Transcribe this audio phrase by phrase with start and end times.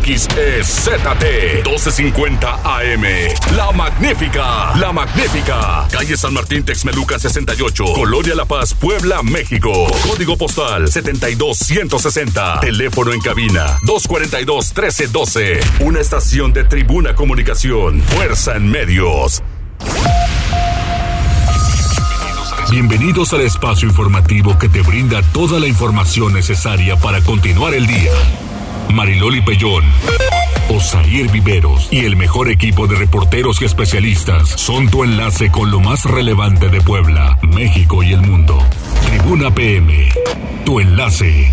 [0.00, 3.04] XEZT 1250 AM.
[3.56, 5.86] La Magnífica, La Magnífica.
[5.90, 9.72] Calle San Martín Texmeluca 68, Colonia La Paz, Puebla, México.
[10.08, 12.60] Código postal 72160.
[12.60, 15.60] Teléfono en cabina 242 1312.
[15.80, 18.02] Una estación de Tribuna Comunicación.
[18.02, 19.42] Fuerza en medios.
[22.70, 28.12] Bienvenidos al espacio informativo que te brinda toda la información necesaria para continuar el día.
[28.92, 29.84] Mariloli Pellón,
[30.68, 35.80] Osair Viveros y el mejor equipo de reporteros y especialistas son tu enlace con lo
[35.80, 38.58] más relevante de Puebla, México y el mundo.
[39.06, 40.10] Tribuna PM,
[40.66, 41.50] tu enlace.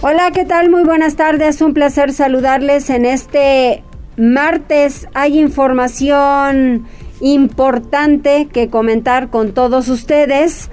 [0.00, 0.70] Hola, ¿qué tal?
[0.70, 1.60] Muy buenas tardes.
[1.60, 3.82] Un placer saludarles en este
[4.16, 5.08] martes.
[5.14, 6.86] Hay información
[7.22, 10.68] importante que comentar con todos ustedes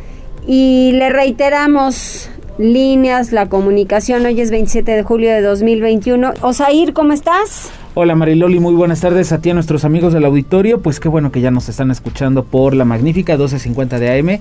[0.48, 4.26] y le reiteramos líneas, la comunicación.
[4.26, 6.34] Hoy es 27 de julio de 2021.
[6.42, 7.72] Osair, ¿cómo estás?
[7.94, 10.82] Hola Mariloli, muy buenas tardes a ti, a nuestros amigos del auditorio.
[10.82, 14.40] Pues qué bueno que ya nos están escuchando por la magnífica 1250 de AM.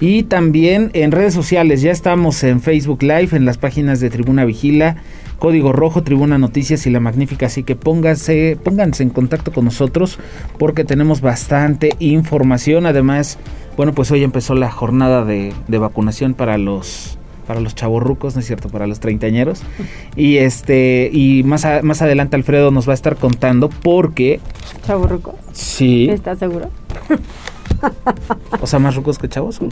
[0.00, 4.44] Y también en redes sociales, ya estamos en Facebook Live, en las páginas de Tribuna
[4.44, 4.96] Vigila,
[5.38, 10.18] Código Rojo, Tribuna Noticias y La Magnífica, así que pónganse, pónganse en contacto con nosotros
[10.58, 12.86] porque tenemos bastante información.
[12.86, 13.38] Además,
[13.76, 18.46] bueno, pues hoy empezó la jornada de, vacunación para los para los chavorrucos, ¿no es
[18.46, 18.68] cierto?
[18.68, 19.62] Para los treintañeros.
[20.16, 24.40] Y este, y más, más adelante Alfredo nos va a estar contando porque.
[24.86, 25.34] ¿Chavorruco?
[25.52, 26.10] Sí.
[26.10, 26.70] ¿Estás seguro?
[28.60, 29.60] O sea, más rucos que chavos.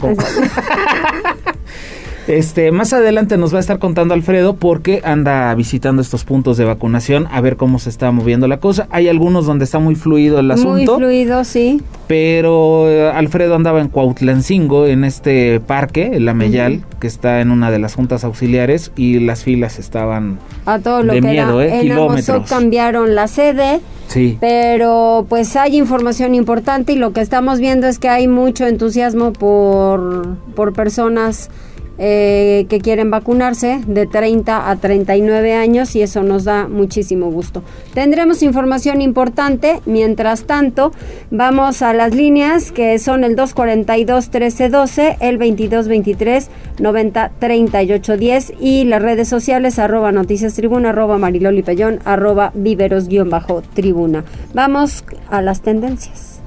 [2.27, 6.65] Este, más adelante nos va a estar contando Alfredo porque anda visitando estos puntos de
[6.65, 8.87] vacunación a ver cómo se está moviendo la cosa.
[8.91, 10.99] Hay algunos donde está muy fluido el asunto.
[10.99, 11.81] Muy fluido, sí.
[12.07, 17.71] Pero eh, Alfredo andaba en Cuautlancingo, en este parque, el Ameyal, que está en una
[17.71, 21.79] de las juntas auxiliares y las filas estaban a todo lo de que miedo, ¿eh?
[21.81, 22.49] kilómetros.
[22.49, 23.79] cambiaron la sede.
[24.07, 24.37] Sí.
[24.39, 29.33] Pero pues hay información importante y lo que estamos viendo es que hay mucho entusiasmo
[29.33, 31.49] por, por personas
[31.97, 37.63] eh, que quieren vacunarse de 30 a 39 años y eso nos da muchísimo gusto.
[37.93, 39.81] Tendremos información importante.
[39.85, 40.91] Mientras tanto,
[41.31, 46.49] vamos a las líneas que son el 242 1312, el 2223
[46.79, 53.07] 90 38 10 y las redes sociales arroba noticias tribuna, arroba mariloli pellón, arroba viveros
[53.07, 54.23] guion bajo tribuna.
[54.53, 56.41] Vamos a las tendencias.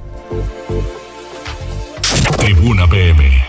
[2.38, 3.39] Tribuna PM.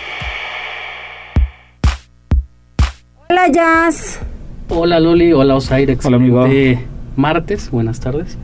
[3.31, 4.19] Hola, Jazz.
[4.68, 5.31] Hola, Loli.
[5.31, 5.97] Hola, Osaire.
[6.03, 6.46] Hola, amigo.
[7.16, 7.72] martes.
[7.72, 8.38] Buenas tardes.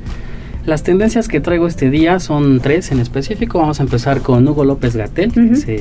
[0.66, 3.60] Las tendencias que traigo este día son tres en específico.
[3.60, 5.80] Vamos a empezar con Hugo López Gatel, que se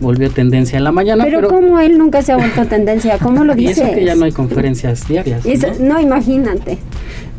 [0.00, 1.24] volvió tendencia en la mañana.
[1.24, 3.18] Pero, ¿cómo él nunca se ha vuelto tendencia?
[3.18, 3.76] ¿Cómo lo dices?
[3.76, 5.44] Y eso que ya no hay conferencias diarias.
[5.78, 6.00] ¿no?
[6.00, 6.78] imagínate.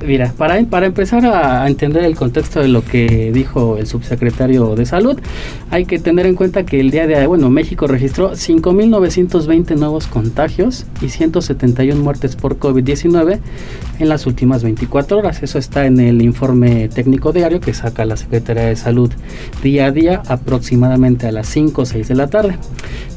[0.06, 4.86] Mira, para, para empezar a, entender el contexto de lo que dijo el subsecretario de
[4.86, 5.20] Salud,
[5.70, 10.08] hay que tener en cuenta que el día de hoy, bueno, México registró 5.920 nuevos
[10.08, 13.40] contagios y 171 muertes por COVID-19
[14.00, 15.44] en las últimas 24 horas.
[15.44, 19.12] Eso está en el informe técnico diario que saca la Secretaría de Salud
[19.62, 22.58] día a día, aproximadamente a las 5 o 6 de la tarde.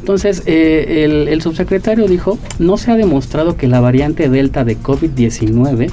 [0.00, 4.76] Entonces, eh, el, el subsecretario dijo, no se ha demostrado que la variante Delta de
[4.78, 5.90] COVID-19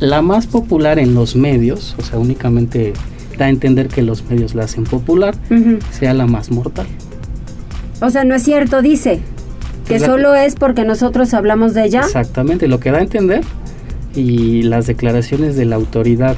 [0.00, 2.92] la más popular en los medios, o sea, únicamente
[3.38, 5.34] da a entender que los medios la hacen popular,
[5.90, 6.86] sea la más mortal.
[8.00, 9.20] O sea, no es cierto, dice,
[9.86, 12.00] que solo es porque nosotros hablamos de ella.
[12.00, 13.42] Exactamente, lo que da a entender
[14.14, 16.36] y las declaraciones de la autoridad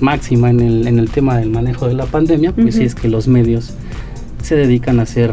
[0.00, 3.08] máxima en el, en el tema del manejo de la pandemia, pues sí es que
[3.08, 3.72] los medios
[4.42, 5.32] se dedican a hacer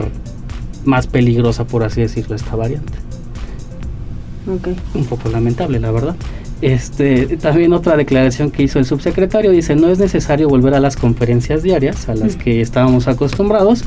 [0.83, 2.93] más peligrosa, por así decirlo, esta variante.
[4.59, 4.75] Okay.
[4.93, 6.15] Un poco lamentable, la verdad.
[6.65, 10.97] Este, también otra declaración que hizo el subsecretario dice no es necesario volver a las
[10.97, 13.83] conferencias diarias a las que estábamos acostumbrados.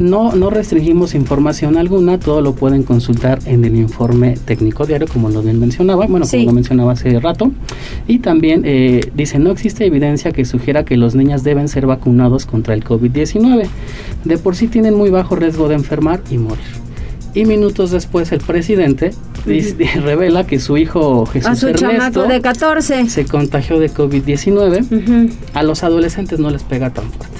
[0.00, 5.28] No, no restringimos información alguna, todo lo pueden consultar en el informe técnico diario, como
[5.30, 7.52] lo bien mencionaba, bueno, como lo mencionaba hace rato.
[8.08, 12.46] Y también eh, dice no existe evidencia que sugiera que los niños deben ser vacunados
[12.46, 13.68] contra el COVID-19.
[14.24, 16.87] De por sí tienen muy bajo riesgo de enfermar y morir.
[17.34, 19.12] Y minutos después el presidente
[20.02, 25.30] revela que su hijo Jesús a su Ernesto de 14 se contagió de COVID-19.
[25.54, 27.38] A los adolescentes no les pega tan fuerte.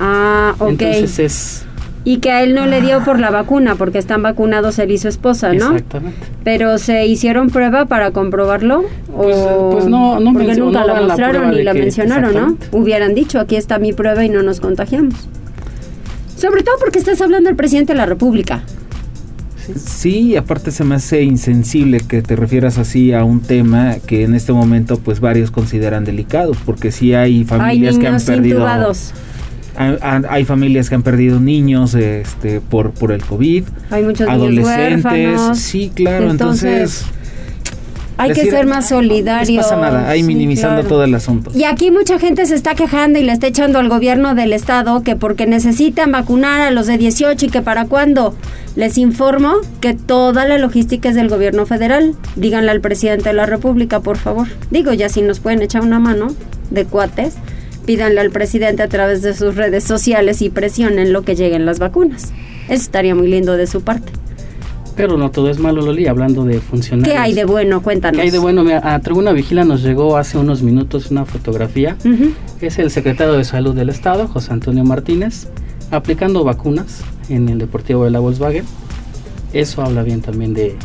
[0.00, 0.70] Ah, ok.
[0.70, 1.62] Entonces es...
[2.04, 4.98] Y que a él no le dio por la vacuna, porque están vacunados él y
[4.98, 5.72] su esposa, ¿no?
[5.72, 6.24] Exactamente.
[6.44, 8.84] Pero ¿se hicieron prueba para comprobarlo?
[9.12, 9.70] Pues, o...
[9.72, 12.56] pues no, no Porque nunca la mostraron ni la mencionaron, ¿no?
[12.70, 15.28] Hubieran dicho, aquí está mi prueba y no nos contagiamos.
[16.36, 18.62] Sobre todo porque estás hablando del presidente de la República.
[19.66, 19.72] Sí.
[20.06, 24.34] Sí, aparte se me hace insensible que te refieras así a un tema que en
[24.34, 29.12] este momento pues varios consideran delicados, porque sí hay familias hay que han perdido intubados.
[29.76, 35.90] hay, familias que han perdido niños este por por el COVID, Hay muchos adolescentes, sí,
[35.94, 37.04] claro, entonces,
[38.18, 39.56] hay que ser más solidarios.
[39.56, 40.88] No pasa nada, ahí Sí, minimizando claro.
[40.88, 41.50] todo el asunto.
[41.54, 45.02] Y aquí mucha gente se está quejando y le está echando al gobierno del estado
[45.02, 48.34] que porque necesitan vacunar a los de 18 y que para cuándo.
[48.74, 52.14] Les informo que toda la logística es del gobierno federal.
[52.36, 54.46] Díganle al presidente de la República, por favor.
[54.70, 56.28] Digo, ya si nos pueden echar una mano
[56.70, 57.34] de cuates,
[57.86, 61.78] pídanle al presidente a través de sus redes sociales y presionen lo que lleguen las
[61.78, 62.32] vacunas.
[62.68, 64.12] Eso estaría muy lindo de su parte.
[64.96, 67.12] Pero no todo es malo, Loli, hablando de funcionarios.
[67.14, 67.82] ¿Qué hay de bueno?
[67.82, 68.16] Cuéntanos.
[68.16, 68.64] ¿Qué hay de bueno?
[68.64, 71.96] Mira, a Tribuna Vigila nos llegó hace unos minutos una fotografía.
[72.62, 75.48] Es el secretario de Salud del Estado, José Antonio Martínez,
[75.90, 78.64] aplicando vacunas en el Deportivo de la Volkswagen.
[79.52, 80.76] Eso habla bien también de,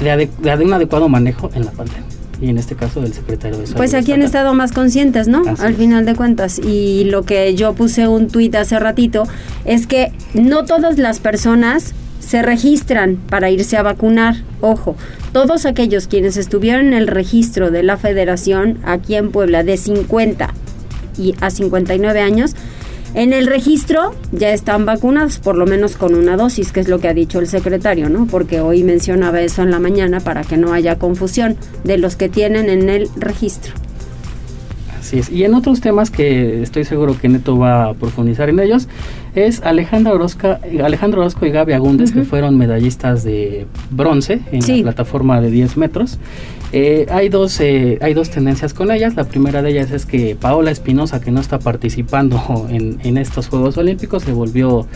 [0.00, 2.02] de, ade- de un adecuado manejo en la pandemia.
[2.38, 3.78] Y en este caso del secretario de Salud.
[3.78, 5.42] Pues aquí han estado más conscientes, ¿no?
[5.48, 6.58] Así Al final de cuentas.
[6.58, 9.22] Y lo que yo puse un tuit hace ratito
[9.64, 14.36] es que no todas las personas se registran para irse a vacunar.
[14.60, 14.96] Ojo,
[15.32, 20.52] todos aquellos quienes estuvieron en el registro de la federación aquí en Puebla de 50
[21.18, 22.54] y a 59 años,
[23.14, 26.98] en el registro ya están vacunados, por lo menos con una dosis, que es lo
[26.98, 28.26] que ha dicho el secretario, ¿no?
[28.26, 32.28] Porque hoy mencionaba eso en la mañana para que no haya confusión de los que
[32.28, 33.72] tienen en el registro.
[34.98, 35.30] Así es.
[35.30, 38.88] Y en otros temas que estoy seguro que Neto va a profundizar en ellos,
[39.36, 42.28] es Alejandra Orozca, Alejandro Orozco y Gaby Agúndez, que Ujú.
[42.30, 44.78] fueron medallistas de bronce en Sí.
[44.78, 46.18] la plataforma de 10 metros.
[46.72, 49.14] Eh, hay, dos, eh, hay dos tendencias con ellas.
[49.14, 53.48] La primera de ellas es que Paola Espinosa, que no está participando en, en estos
[53.48, 54.86] Juegos Olímpicos, se volvió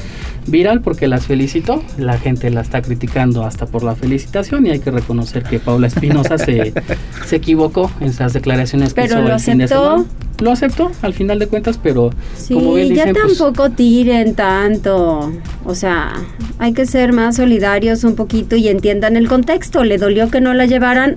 [0.47, 1.83] viral porque las felicitó.
[1.97, 5.87] La gente la está criticando hasta por la felicitación y hay que reconocer que Paola
[5.87, 6.73] Espinosa se,
[7.27, 10.05] se equivocó en esas declaraciones que Pero hizo lo el fin de semana.
[10.41, 15.33] Lo aceptó al final de cuentas, pero Sí, como bien ya pues, tampoco tiren tanto.
[15.65, 16.13] O sea,
[16.59, 19.85] hay que ser más solidarios un poquito y entiendan el contexto.
[19.85, 21.15] Le dolió que no la llevaran.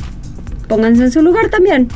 [0.67, 1.87] Pónganse en su lugar también.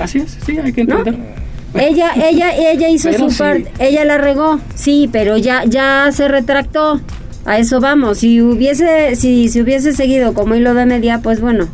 [0.00, 0.98] así es, sí, hay que ¿No?
[0.98, 1.40] entender.
[1.74, 3.38] Ella, ella, ella hizo Pero su sí.
[3.38, 7.00] parte, ella la regó, sí, pero ya, ya se retractó.
[7.44, 8.18] A eso vamos.
[8.18, 11.68] Si hubiese, si se hubiese seguido como hilo de media, pues bueno,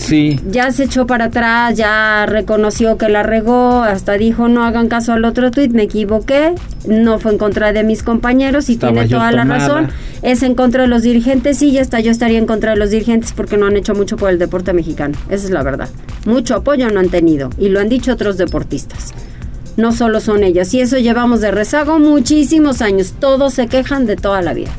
[0.00, 4.88] Sí, ya se echó para atrás, ya reconoció que la regó, hasta dijo no hagan
[4.88, 6.54] caso al otro tuit, me equivoqué,
[6.88, 9.58] no fue en contra de mis compañeros y Estaba tiene toda la tomada.
[9.58, 9.88] razón,
[10.22, 12.90] es en contra de los dirigentes, sí, ya está, yo estaría en contra de los
[12.90, 15.90] dirigentes porque no han hecho mucho por el deporte mexicano, esa es la verdad,
[16.24, 19.12] mucho apoyo no han tenido y lo han dicho otros deportistas.
[19.76, 24.16] No solo son ellos, y eso llevamos de rezago muchísimos años, todos se quejan de
[24.16, 24.70] toda la vida.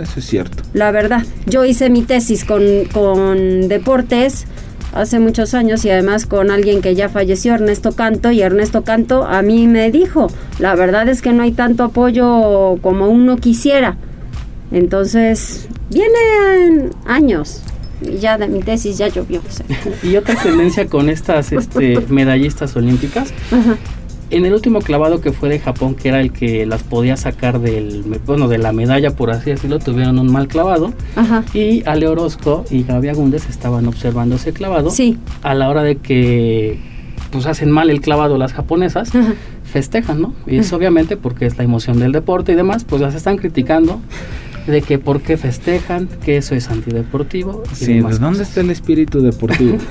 [0.00, 0.62] Eso es cierto.
[0.72, 4.46] La verdad, yo hice mi tesis con, con deportes
[4.94, 9.24] hace muchos años y además con alguien que ya falleció, Ernesto Canto, y Ernesto Canto
[9.24, 10.28] a mí me dijo,
[10.58, 13.96] la verdad es que no hay tanto apoyo como uno quisiera.
[14.70, 17.62] Entonces, vienen años.
[18.00, 19.40] Y ya de mi tesis ya llovió.
[19.40, 19.66] o sea.
[20.02, 23.76] Y otra tendencia con estas este, medallistas olímpicas, Ajá.
[24.36, 27.60] En el último clavado que fue de Japón, que era el que las podía sacar
[27.60, 30.92] del, bueno, de la medalla, por así decirlo, tuvieron un mal clavado.
[31.16, 31.44] Ajá.
[31.54, 34.90] Y Ale Orozco y Gaby Agúndez estaban observando ese clavado.
[34.90, 35.18] Sí.
[35.42, 36.78] A la hora de que
[37.30, 39.34] pues hacen mal el clavado las japonesas, Ajá.
[39.64, 40.34] festejan, ¿no?
[40.46, 44.00] Y es obviamente porque es la emoción del deporte y demás, pues las están criticando
[44.68, 47.64] de que por qué festejan, que eso es antideportivo.
[47.72, 48.48] y Sí, demás ¿de dónde cosas.
[48.50, 49.78] está el espíritu deportivo?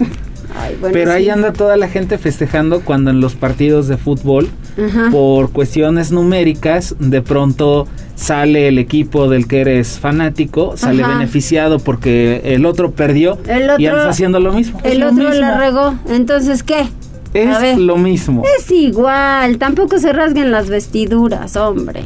[0.60, 4.48] Ay, bueno, Pero ahí anda toda la gente festejando cuando en los partidos de fútbol,
[4.78, 5.10] Ajá.
[5.12, 11.14] por cuestiones numéricas, de pronto sale el equipo del que eres fanático, sale Ajá.
[11.18, 14.80] beneficiado porque el otro perdió El otro- y andas haciendo lo mismo.
[14.84, 15.58] El lo otro la mismo.
[15.58, 15.96] regó.
[16.10, 16.88] Entonces, ¿qué?
[17.34, 17.80] Es ver.
[17.80, 18.44] lo mismo.
[18.60, 22.04] Es igual, tampoco se rasguen las vestiduras, hombre.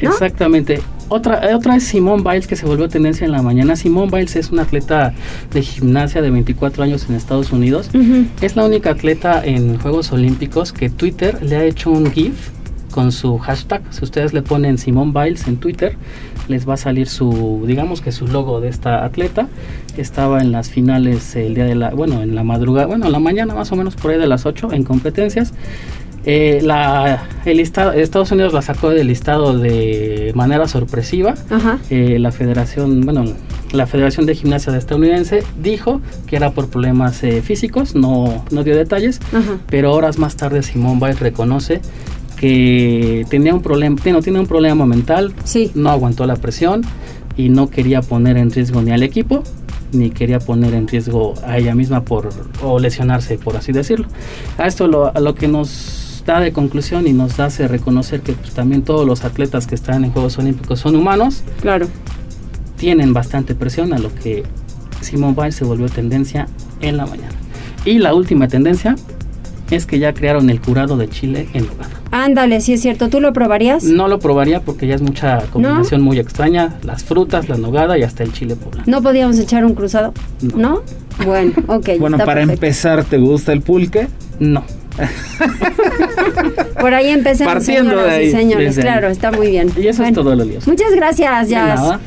[0.00, 0.10] ¿no?
[0.10, 0.80] Exactamente.
[1.08, 3.76] Otra, eh, otra es Simone Biles que se volvió tendencia en la mañana.
[3.76, 5.14] Simone Biles es una atleta
[5.52, 7.90] de gimnasia de 24 años en Estados Unidos.
[7.94, 8.26] Ujú.
[8.40, 12.50] Es la única atleta en Juegos Olímpicos que Twitter le ha hecho un GIF
[12.90, 13.82] con su hashtag.
[13.90, 15.96] Si ustedes le ponen Simone Biles en Twitter,
[16.46, 19.48] les va a salir su, digamos que su logo de esta atleta.
[19.96, 23.18] Estaba en las finales el día de la, bueno, en la madrugada, bueno, en la
[23.18, 25.52] mañana más o menos por ahí de las 8 en competencias.
[26.26, 31.34] Eh, la, el listado, Estados Unidos la sacó del listado de manera sorpresiva.
[31.50, 31.78] Ajá.
[31.90, 33.24] Eh, la Federación, bueno,
[33.72, 38.76] la Federación de Gimnasia estadounidense dijo que era por problemas eh, físicos, no, no dio
[38.76, 39.58] detalles, Ajá.
[39.68, 41.80] pero horas más tarde Simone Biles reconoce
[42.36, 45.70] que tenía un problema, no tiene un problema mental, Sí.
[45.74, 46.82] no aguantó la presión,
[47.36, 49.42] y no quería poner en riesgo ni al equipo
[49.92, 52.28] ni quería poner en riesgo a ella misma por
[52.62, 54.06] o lesionarse por así decirlo
[54.58, 58.32] a esto lo, a lo que nos da de conclusión y nos hace reconocer que
[58.32, 61.86] pues, también todos los atletas que están en Juegos Olímpicos son humanos claro
[62.76, 64.42] tienen bastante presión a lo que
[65.00, 66.48] Simone Biles se volvió tendencia
[66.80, 67.34] en la mañana
[67.84, 68.96] y la última tendencia
[69.70, 71.88] es que ya crearon el curado de chile en lugar.
[72.10, 73.08] Ándale, sí es cierto.
[73.08, 73.84] ¿Tú lo probarías?
[73.84, 76.74] No lo probaría porque ya es mucha combinación muy extraña.
[76.82, 78.84] Las frutas, la nogada y hasta el chile poblano.
[78.86, 80.12] ¿No podíamos echar un cruzado?
[80.54, 80.82] ¿No?
[81.24, 81.90] Bueno, ok.
[81.98, 84.08] bueno, para empezar, ¿te gusta el pulque?
[84.38, 84.64] No.
[86.80, 88.78] Por ahí empezamos, Partiendo de ahí, señores.
[88.78, 89.72] Claro, está muy bien.
[89.76, 90.66] Y eso es todo lo líos.
[90.66, 91.98] Muchas gracias, Jazz.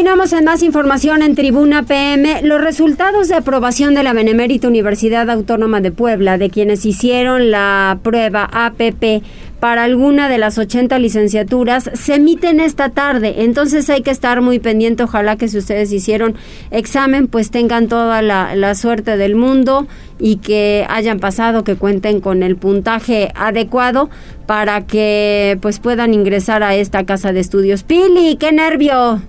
[0.00, 2.40] Continuamos en más información en Tribuna PM.
[2.40, 7.98] Los resultados de aprobación de la Benemérita Universidad Autónoma de Puebla, de quienes hicieron la
[8.02, 9.22] prueba APP
[9.60, 13.42] para alguna de las 80 licenciaturas se emiten esta tarde.
[13.42, 15.02] Entonces hay que estar muy pendiente.
[15.02, 16.34] Ojalá que si ustedes hicieron
[16.70, 19.86] examen, pues tengan toda la, la suerte del mundo
[20.18, 24.08] y que hayan pasado, que cuenten con el puntaje adecuado
[24.46, 27.82] para que pues puedan ingresar a esta casa de estudios.
[27.82, 29.20] Pili, qué nervio.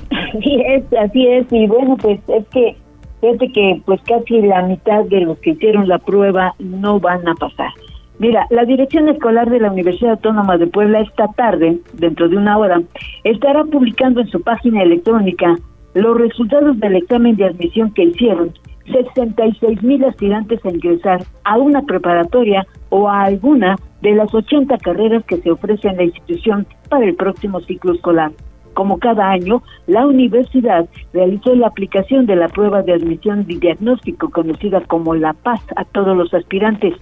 [0.10, 1.46] Así es, así es.
[1.52, 2.76] Y bueno, pues es que
[3.20, 7.34] fíjate que pues casi la mitad de los que hicieron la prueba no van a
[7.34, 7.70] pasar.
[8.18, 12.56] Mira, la Dirección Escolar de la Universidad Autónoma de Puebla esta tarde, dentro de una
[12.56, 12.80] hora,
[13.24, 15.56] estará publicando en su página electrónica
[15.94, 18.52] los resultados del examen de admisión que hicieron
[18.86, 25.24] 66 mil aspirantes a ingresar a una preparatoria o a alguna de las 80 carreras
[25.24, 28.32] que se ofrecen en la institución para el próximo ciclo escolar.
[28.74, 34.30] Como cada año, la universidad realizó la aplicación de la prueba de admisión de diagnóstico
[34.30, 36.94] conocida como la PAS a todos los aspirantes.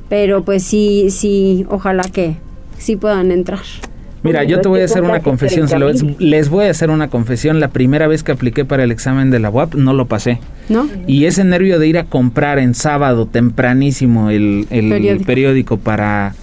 [0.09, 2.35] Pero pues sí, sí, ojalá que
[2.83, 3.61] sí puedan entrar.
[4.23, 5.67] Mira, yo te voy a hacer una confesión,
[6.17, 7.59] les voy a hacer una confesión.
[7.59, 10.39] La primera vez que apliqué para el examen de la UAP no lo pasé.
[10.69, 10.87] ¿No?
[11.07, 14.65] Y ese nervio de ir a comprar en sábado tempranísimo el,
[15.25, 15.77] periódico.
[15.77, 16.35] para,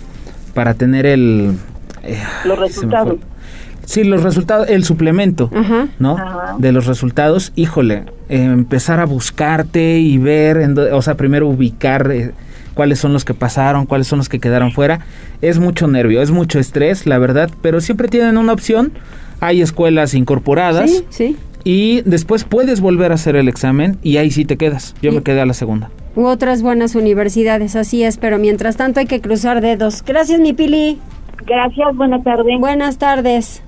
[0.53, 1.53] para tener el...
[2.03, 3.17] Eh, los resultados.
[3.87, 5.51] Sí, los resultados, el suplemento,
[5.99, 6.17] ¿no?
[6.59, 10.59] De los resultados, híjole, eh, empezar a buscarte y ver,
[10.93, 12.11] o sea, primero ubicar...
[12.13, 12.33] Eh,
[12.75, 15.01] cuáles son los que pasaron, cuáles son los que quedaron fuera.
[15.41, 18.93] Es mucho nervio, es mucho estrés, la verdad, pero siempre tienen una opción.
[19.41, 20.91] Hay escuelas incorporadas.
[20.91, 21.37] Sí, sí.
[21.65, 24.95] Y después puedes volver a hacer el examen y ahí sí te quedas.
[25.03, 25.91] Yo me quedé a la segunda.
[26.17, 30.03] U otras buenas universidades, así es, pero mientras tanto hay que cruzar dedos.
[30.05, 30.99] Gracias, mi Pili.
[31.47, 32.59] Gracias, buenas tardes.
[32.59, 33.63] Buenas tardes.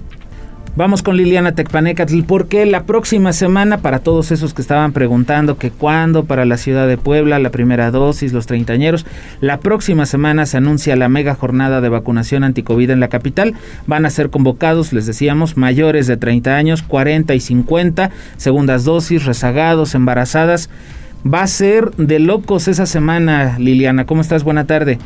[0.75, 5.71] Vamos con Liliana Tecpanecatl porque la próxima semana, para todos esos que estaban preguntando que
[5.71, 9.05] cuándo para la ciudad de Puebla, la primera dosis, los treintañeros,
[9.43, 13.53] la próxima semana se anuncia la mega jornada de vacunación anticovid en la capital.
[13.87, 19.27] Van a ser convocados, les decíamos, mayores de 30 años, 40 y 50, segundas dosis,
[19.27, 20.71] rezagados, embarazadas.
[21.23, 24.07] Va a ser de locos esa semana, Liliana.
[24.07, 24.43] ¿Cómo estás?
[24.43, 24.97] Buena tarde.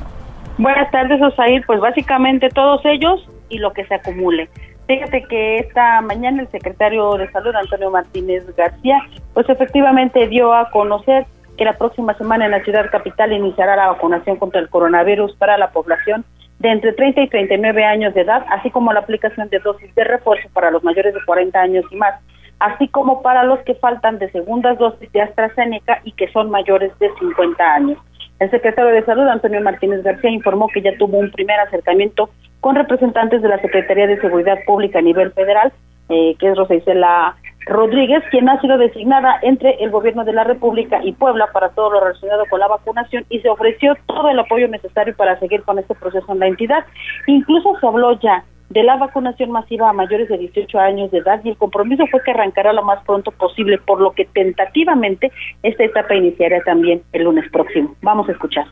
[0.58, 1.64] Buenas tardes, Osair.
[1.66, 4.48] Pues básicamente todos ellos y lo que se acumule.
[4.86, 9.00] Fíjate que esta mañana el secretario de Salud, Antonio Martínez García,
[9.34, 11.26] pues efectivamente dio a conocer
[11.56, 15.58] que la próxima semana en la ciudad capital iniciará la vacunación contra el coronavirus para
[15.58, 16.24] la población
[16.58, 20.04] de entre 30 y 39 años de edad, así como la aplicación de dosis de
[20.04, 22.14] refuerzo para los mayores de 40 años y más,
[22.60, 26.96] así como para los que faltan de segundas dosis de AstraZeneca y que son mayores
[26.98, 27.98] de 50 años.
[28.38, 32.28] El secretario de Salud, Antonio Martínez García, informó que ya tuvo un primer acercamiento
[32.60, 35.72] con representantes de la Secretaría de Seguridad Pública a nivel federal,
[36.08, 40.44] eh, que es Rosa Isela Rodríguez, quien ha sido designada entre el gobierno de la
[40.44, 44.38] República y Puebla para todo lo relacionado con la vacunación y se ofreció todo el
[44.38, 46.84] apoyo necesario para seguir con este proceso en la entidad.
[47.26, 51.40] Incluso se habló ya de la vacunación masiva a mayores de 18 años de edad
[51.44, 55.30] y el compromiso fue que arrancará lo más pronto posible, por lo que tentativamente
[55.62, 57.94] esta etapa iniciará también el lunes próximo.
[58.02, 58.66] Vamos a escuchar.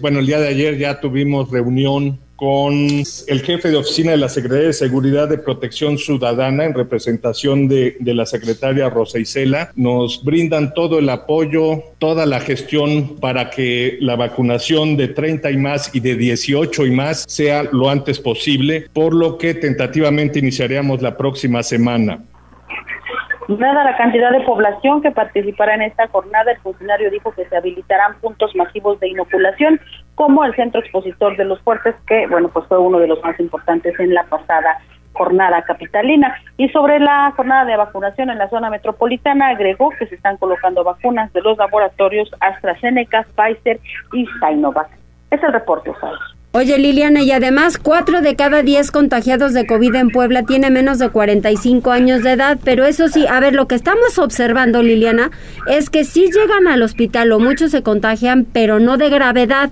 [0.00, 4.28] Bueno, el día de ayer ya tuvimos reunión con el jefe de oficina de la
[4.28, 9.72] Secretaría de Seguridad de Protección Ciudadana en representación de, la secretaria Rosa Isela.
[9.74, 15.56] Nos brindan todo el apoyo, toda la gestión para que la vacunación de 30 y
[15.56, 21.02] más y de 18 y más sea lo antes posible, por lo que tentativamente iniciaríamos
[21.02, 22.22] la próxima semana.
[23.48, 27.56] Dada la cantidad de población que participará en esta jornada, el funcionario dijo que se
[27.56, 29.80] habilitarán puntos masivos de inoculación,
[30.16, 33.38] como el Centro Expositor de los Fuertes, que, bueno, pues fue uno de los más
[33.38, 34.78] importantes en la pasada
[35.12, 36.36] jornada capitalina.
[36.56, 40.82] Y sobre la jornada de vacunación en la zona metropolitana, agregó que se están colocando
[40.82, 43.78] vacunas de los laboratorios AstraZeneca, Pfizer
[44.12, 44.90] y Sinovac.
[45.30, 46.35] Es el reporte, Osados.
[46.56, 50.98] Oye Liliana, y además 4 de cada 10 contagiados de COVID en Puebla tiene menos
[50.98, 55.30] de 45 años de edad, pero eso sí, a ver, lo que estamos observando Liliana
[55.66, 59.68] es que sí llegan al hospital o muchos se contagian, pero no de gravedad.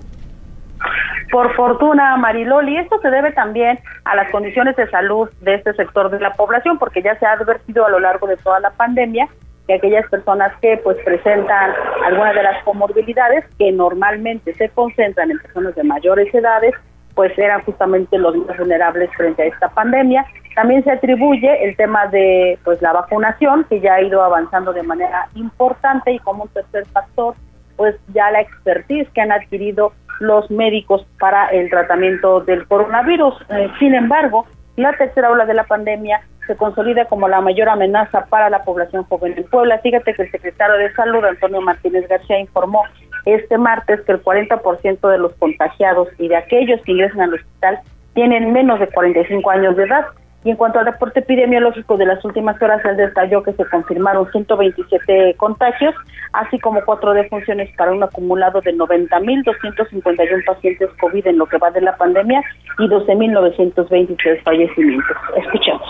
[1.31, 6.11] Por fortuna, Mariloli, esto se debe también a las condiciones de salud de este sector
[6.11, 9.27] de la población, porque ya se ha advertido a lo largo de toda la pandemia
[9.67, 11.71] que aquellas personas que pues presentan
[12.05, 16.73] algunas de las comorbilidades que normalmente se concentran en personas de mayores edades,
[17.15, 20.25] pues eran justamente los más vulnerables frente a esta pandemia.
[20.55, 24.83] También se atribuye el tema de pues la vacunación, que ya ha ido avanzando de
[24.83, 27.35] manera importante y como un tercer factor,
[27.75, 33.33] pues ya la expertise que han adquirido los médicos para el tratamiento del coronavirus.
[33.49, 34.45] Eh, sin embargo,
[34.77, 39.03] la tercera ola de la pandemia se consolida como la mayor amenaza para la población
[39.05, 39.79] joven en Puebla.
[39.79, 42.83] Fíjate que el secretario de Salud, Antonio Martínez García, informó
[43.25, 47.79] este martes que el 40% de los contagiados y de aquellos que ingresan al hospital
[48.13, 50.05] tienen menos de 45 años de edad.
[50.45, 54.31] Y en cuanto al reporte epidemiológico de las últimas horas, él detalló que se confirmaron
[54.31, 55.95] 127 contagios,
[56.33, 61.71] así como cuatro defunciones para un acumulado de 90.251 pacientes COVID en lo que va
[61.71, 62.43] de la pandemia
[62.77, 65.17] y 12.923 fallecimientos.
[65.35, 65.89] Escuchemos.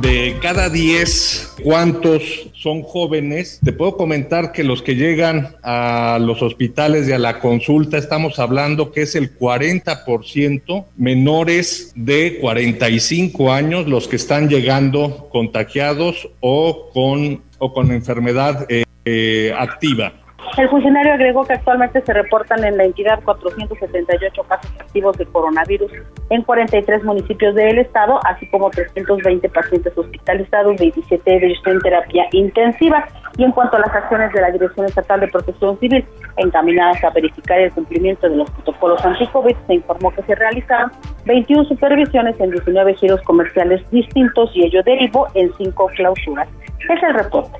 [0.00, 3.58] De cada 10, ¿cuántos son jóvenes?
[3.64, 8.38] Te puedo comentar que los que llegan a los hospitales y a la consulta, estamos
[8.38, 16.90] hablando que es el 40% menores de 45 años los que están llegando contagiados o
[16.92, 20.12] con, o con enfermedad eh, eh, activa.
[20.56, 25.90] El funcionario agregó que actualmente se reportan en la entidad 478 casos activos de coronavirus
[26.30, 32.26] en 43 municipios del estado, así como 320 pacientes hospitalizados, 27 de ellos en terapia
[32.32, 33.06] intensiva.
[33.36, 36.04] Y en cuanto a las acciones de la Dirección Estatal de Protección Civil
[36.36, 40.90] encaminadas a verificar el cumplimiento de los protocolos anti-COVID, se informó que se realizaron
[41.24, 46.48] 21 supervisiones en 19 giros comerciales distintos y ello derivó en 5 clausuras.
[46.80, 47.58] Es el reporte.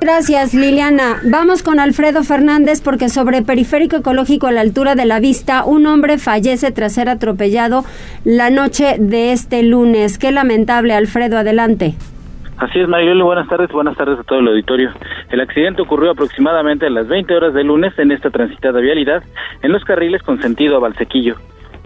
[0.00, 1.20] Gracias, Liliana.
[1.30, 5.86] Vamos con Alfredo Fernández porque sobre periférico ecológico a la altura de la vista, un
[5.86, 7.84] hombre fallece tras ser atropellado
[8.24, 10.18] la noche de este lunes.
[10.18, 11.96] Qué lamentable, Alfredo, adelante.
[12.56, 14.90] Así es, Marioli, buenas tardes, buenas tardes a todo el auditorio.
[15.28, 19.22] El accidente ocurrió aproximadamente a las 20 horas del lunes en esta transitada vialidad,
[19.62, 21.36] en los carriles con sentido a Valsequillo,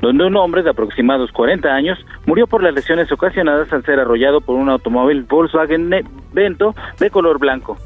[0.01, 4.41] donde un hombre de aproximados 40 años murió por las lesiones ocasionadas al ser arrollado
[4.41, 5.91] por un automóvil Volkswagen
[6.33, 7.77] Vento de color blanco.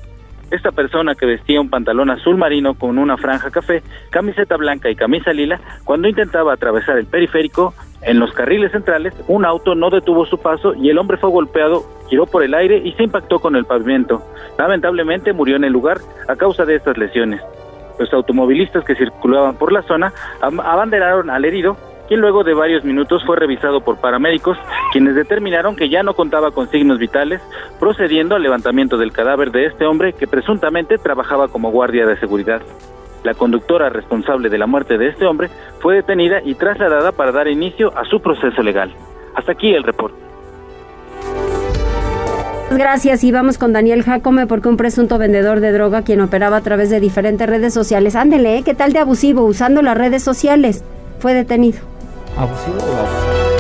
[0.51, 4.97] Esta persona que vestía un pantalón azul marino con una franja café, camiseta blanca y
[4.97, 10.25] camisa lila, cuando intentaba atravesar el periférico, en los carriles centrales, un auto no detuvo
[10.25, 13.57] su paso y el hombre fue golpeado, giró por el aire y se impactó con
[13.57, 14.23] el pavimento.
[14.57, 17.43] Lamentablemente murió en el lugar a causa de estas lesiones.
[17.99, 21.77] Los automovilistas que circulaban por la zona abanderaron al herido
[22.09, 24.59] quien luego de varios minutos fue revisado por paramédicos,
[24.93, 27.41] quienes determinaron que ya no contaba con signos vitales,
[27.79, 32.63] procediendo al levantamiento del cadáver de este hombre que presuntamente trabajaba como guardia de seguridad.
[33.25, 37.49] La conductora responsable de la muerte de este hombre fue detenida y trasladada para dar
[37.49, 38.93] inicio a su proceso legal.
[39.35, 40.17] Hasta aquí el reporte.
[42.71, 46.61] Gracias y vamos con Daniel Jacome porque un presunto vendedor de droga quien operaba a
[46.61, 48.15] través de diferentes redes sociales.
[48.15, 48.63] Ándele, ¿eh?
[48.63, 50.85] ¿qué tal de abusivo usando las redes sociales?
[51.19, 51.79] Fue detenido.
[52.37, 53.58] ¿Abusivo o abusivo?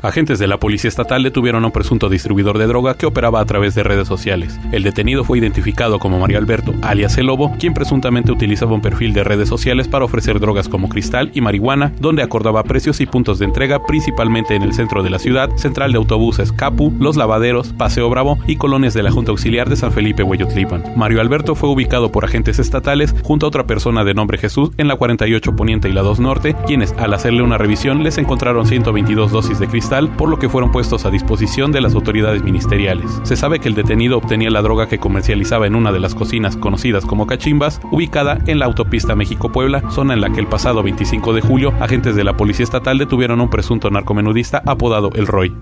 [0.00, 3.44] Agentes de la Policía Estatal detuvieron a un presunto distribuidor de droga que operaba a
[3.44, 4.56] través de redes sociales.
[4.70, 9.12] El detenido fue identificado como Mario Alberto, alias El Lobo, quien presuntamente utilizaba un perfil
[9.12, 13.40] de redes sociales para ofrecer drogas como cristal y marihuana, donde acordaba precios y puntos
[13.40, 17.72] de entrega principalmente en el centro de la ciudad, central de autobuses Capu, Los Lavaderos,
[17.72, 20.84] Paseo Bravo y colonias de la Junta Auxiliar de San Felipe Hueyotlipan.
[20.94, 24.86] Mario Alberto fue ubicado por agentes estatales junto a otra persona de nombre Jesús en
[24.86, 29.32] la 48 Poniente y la 2 Norte, quienes al hacerle una revisión les encontraron 122
[29.32, 33.10] dosis de cristal por lo que fueron puestos a disposición de las autoridades ministeriales.
[33.22, 36.58] Se sabe que el detenido obtenía la droga que comercializaba en una de las cocinas
[36.58, 41.32] conocidas como Cachimbas, ubicada en la autopista México-Puebla, zona en la que el pasado 25
[41.32, 45.54] de julio agentes de la Policía Estatal detuvieron a un presunto narcomenudista apodado El Roy.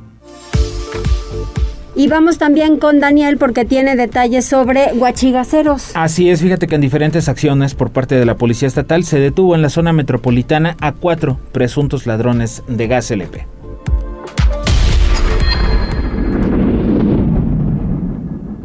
[1.94, 5.92] Y vamos también con Daniel porque tiene detalles sobre guachigaceros.
[5.94, 9.54] Así es, fíjate que en diferentes acciones por parte de la Policía Estatal se detuvo
[9.54, 13.46] en la zona metropolitana a cuatro presuntos ladrones de gas LP.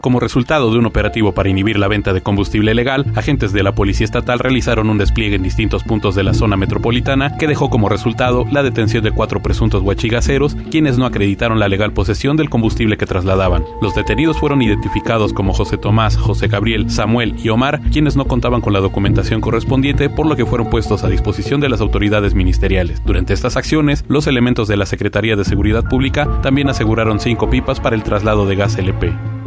[0.01, 3.75] Como resultado de un operativo para inhibir la venta de combustible legal, agentes de la
[3.75, 7.87] Policía Estatal realizaron un despliegue en distintos puntos de la zona metropolitana que dejó como
[7.87, 12.97] resultado la detención de cuatro presuntos huachigaceros, quienes no acreditaron la legal posesión del combustible
[12.97, 13.63] que trasladaban.
[13.79, 18.61] Los detenidos fueron identificados como José Tomás, José Gabriel, Samuel y Omar, quienes no contaban
[18.61, 23.03] con la documentación correspondiente, por lo que fueron puestos a disposición de las autoridades ministeriales.
[23.05, 27.79] Durante estas acciones, los elementos de la Secretaría de Seguridad Pública también aseguraron cinco pipas
[27.79, 29.40] para el traslado de gas LP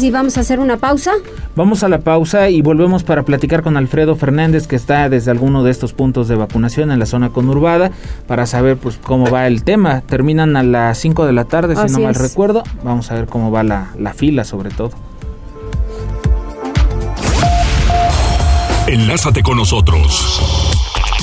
[0.00, 1.12] y vamos a hacer una pausa.
[1.54, 5.62] Vamos a la pausa y volvemos para platicar con Alfredo Fernández que está desde alguno
[5.64, 7.90] de estos puntos de vacunación en la zona conurbada
[8.26, 10.00] para saber pues cómo va el tema.
[10.00, 12.62] Terminan a las 5 de la tarde si no mal recuerdo.
[12.82, 14.92] Vamos a ver cómo va la, la fila sobre todo.
[18.86, 20.40] Enlázate con nosotros.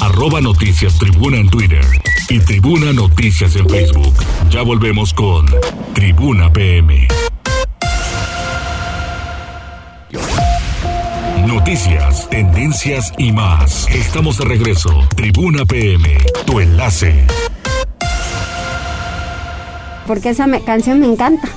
[0.01, 1.85] Arroba Noticias Tribuna en Twitter
[2.29, 4.13] y Tribuna Noticias en Facebook.
[4.51, 5.47] Ya volvemos con
[5.93, 7.07] Tribuna PM.
[11.49, 13.87] Noticias, tendencias y más.
[13.89, 14.91] Estamos de regreso.
[15.15, 17.25] Tribuna PM, tu enlace.
[20.05, 21.49] Porque esa canción me encanta.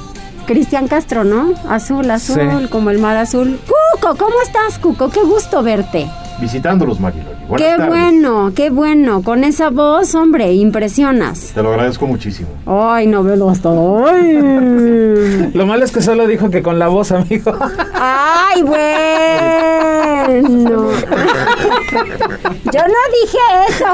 [0.46, 1.52] Cristian Castro, ¿no?
[1.68, 3.60] Azul, azul, como el mar azul.
[3.66, 5.10] Cuco, ¿cómo estás, Cuco?
[5.10, 6.08] Qué gusto verte.
[6.42, 7.24] Visitándolos, Marilo.
[7.56, 9.22] qué bueno, qué bueno.
[9.22, 11.52] Con esa voz, hombre, impresionas.
[11.54, 12.48] Te lo agradezco muchísimo.
[12.66, 14.32] Ay, no veo hasta hoy.
[15.54, 17.56] lo malo es que solo dijo que con la voz, amigo.
[17.94, 18.82] Ay, bueno.
[22.72, 23.86] Yo no dije eso,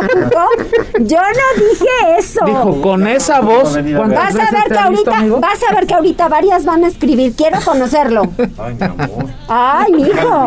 [1.00, 2.44] Yo no dije eso.
[2.46, 3.74] Dijo, con esa voz.
[3.74, 7.34] Vas a ver que ahorita, vas a ver que ahorita varias van a escribir.
[7.36, 8.22] Quiero conocerlo.
[8.56, 9.26] Ay, mi amor.
[9.48, 10.46] Ay, mi hijo.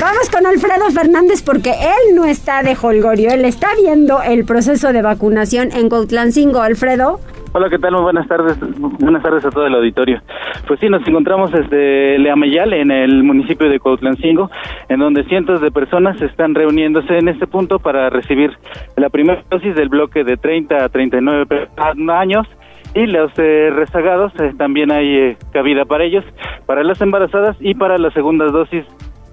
[0.00, 4.92] Vamos con Alfredo Fernández porque él no está de holgorio, él está viendo el proceso
[4.92, 6.60] de vacunación en Cuautlancingo.
[6.60, 7.18] Alfredo.
[7.52, 7.92] Hola, ¿qué tal?
[7.92, 8.56] Muy buenas tardes.
[9.00, 10.20] Buenas tardes a todo el auditorio.
[10.68, 14.48] Pues sí, nos encontramos desde Leameyal, en el municipio de Cuautlancingo,
[14.88, 18.52] en donde cientos de personas están reuniéndose en este punto para recibir
[18.96, 21.68] la primera dosis del bloque de 30 a 39
[22.12, 22.46] años
[22.94, 26.24] y los eh, rezagados eh, también hay eh, cabida para ellos,
[26.66, 28.84] para las embarazadas y para las segundas dosis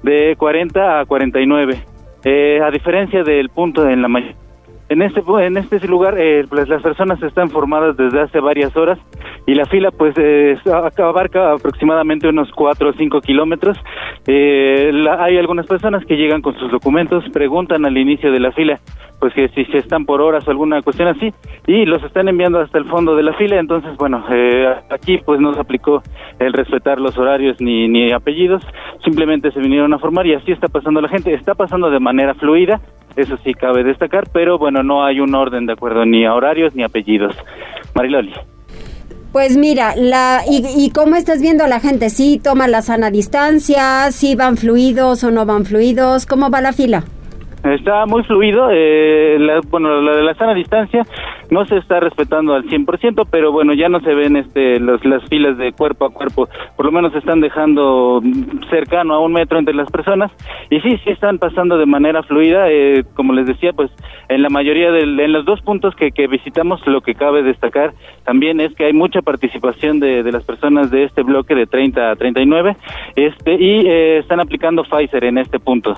[0.06, 1.84] de 40 a 49.
[2.24, 4.45] Eh, a diferencia del punto en la mañana
[4.88, 9.00] en este en este lugar eh, pues las personas están formadas desde hace varias horas
[9.48, 10.58] y la fila pues eh,
[10.98, 13.78] abarca aproximadamente unos 4 o 5 kilómetros.
[14.28, 18.80] Eh, hay algunas personas que llegan con sus documentos preguntan al inicio de la fila
[19.20, 21.34] pues que si se están por horas o alguna cuestión así
[21.68, 23.60] y los están enviando hasta el fondo de la fila.
[23.60, 26.04] Entonces bueno eh, aquí pues no se aplicó
[26.40, 28.64] el respetar los horarios ni ni apellidos
[29.04, 31.34] simplemente se vinieron a formar y así está pasando la gente.
[31.34, 32.82] Está pasando de manera fluida
[33.16, 36.76] eso sí cabe destacar, pero bueno, no hay un orden de acuerdo ni a horarios
[36.76, 37.36] ni apellidos.
[37.96, 38.34] Mariloli.
[39.32, 42.10] Pues mira, la, y, ¿y cómo estás viendo a la gente?
[42.10, 44.12] ¿Sí toma la sana distancia?
[44.12, 46.26] ¿Sí van fluidos o no van fluidos?
[46.26, 47.04] ¿Cómo va la fila?
[47.64, 49.38] Está muy fluido, eh,
[49.70, 51.06] bueno, la de la sana distancia
[51.50, 55.58] no se está respetando al 100%, pero bueno, ya no se ven este las filas
[55.58, 58.22] de cuerpo a cuerpo, por lo menos están dejando
[58.70, 60.32] cercano a un metro entre las personas.
[60.70, 63.92] Y sí, sí están pasando de manera fluida, eh, como les decía, pues
[64.30, 67.94] en la mayoría de en los dos puntos que, que visitamos lo que cabe destacar
[68.24, 72.12] también es que hay mucha participación de, de las personas de este bloque de 30
[72.12, 72.76] a 39
[73.16, 75.96] este y eh, están aplicando Pfizer en este punto.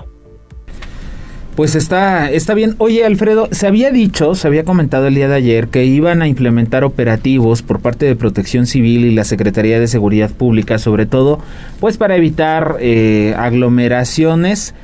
[1.58, 2.76] Pues está, está bien.
[2.78, 6.28] Oye, Alfredo, se había dicho, se había comentado el día de ayer que iban a
[6.28, 11.40] implementar operativos por parte de Protección Civil y la Secretaría de Seguridad Pública, sobre todo,
[11.80, 14.76] pues para evitar eh, aglomeraciones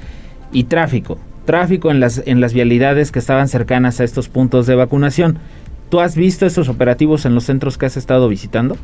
[0.52, 1.16] y tráfico.
[1.44, 5.38] Tráfico en las, en las vialidades que estaban cercanas a estos puntos de vacunación.
[5.90, 8.76] ¿Tú has visto estos operativos en los centros que has estado visitando?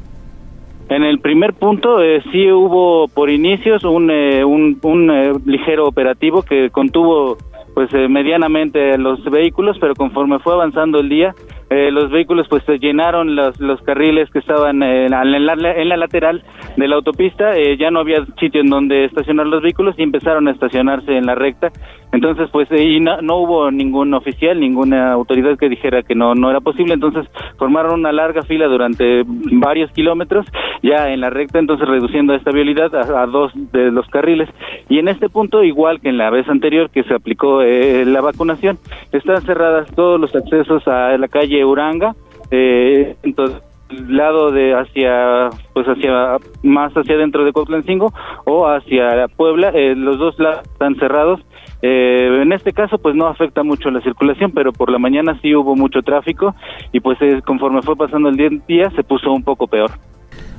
[0.90, 6.42] En el primer punto eh, sí hubo por inicios un, eh, un, un ligero operativo
[6.42, 7.36] que contuvo
[7.74, 11.34] pues eh, medianamente los vehículos, pero conforme fue avanzando el día,
[11.70, 15.88] eh, los vehículos pues se llenaron los, los carriles que estaban eh, en, la, en,
[15.88, 16.42] la, lateral
[16.76, 20.48] de la autopista, eh, ya no había sitio en donde estacionar los vehículos y empezaron
[20.48, 21.70] a estacionarse en la recta.
[22.12, 26.50] Entonces pues y no, no, hubo ningún oficial, ninguna autoridad que dijera que no, no
[26.50, 27.24] era posible, entonces
[27.56, 30.46] formaron una larga fila durante varios kilómetros
[30.82, 34.48] ya en la recta, entonces reduciendo esta vialidad a, a dos de los carriles.
[34.88, 38.78] Y en este punto, igual que en la vez anterior que se aplicó la vacunación,
[39.12, 42.14] están cerradas todos los accesos a la calle Uranga,
[42.50, 43.62] eh, entonces
[44.08, 48.12] lado de hacia pues hacia más hacia dentro de Cuautlancingo
[48.44, 51.40] o hacia Puebla eh, los dos lados están cerrados.
[51.82, 55.54] Eh, en este caso pues no afecta mucho la circulación pero por la mañana sí
[55.54, 56.54] hubo mucho tráfico
[56.92, 58.36] y pues conforme fue pasando el
[58.68, 59.90] día se puso un poco peor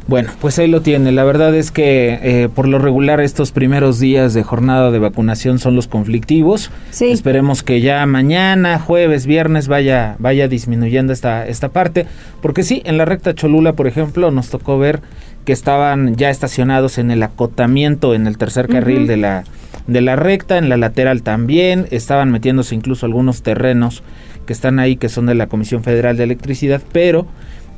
[0.08, 1.12] bueno, pues ahí lo tiene.
[1.12, 5.60] La verdad es que eh, por lo regular estos primeros días de jornada de vacunación
[5.60, 6.72] son los conflictivos.
[7.00, 12.08] Esperemos que ya mañana, jueves, viernes vaya vaya disminuyendo esta esta parte,
[12.42, 15.02] porque sí, en la recta Cholula, por ejemplo, nos tocó ver
[15.46, 19.44] que estaban ya estacionados en el acotamiento en el tercer carril de la
[19.88, 24.04] de la recta, en la lateral también, estaban metiéndose incluso algunos terrenos
[24.46, 27.28] que están ahí que son de la Comisión Federal de Electricidad, pero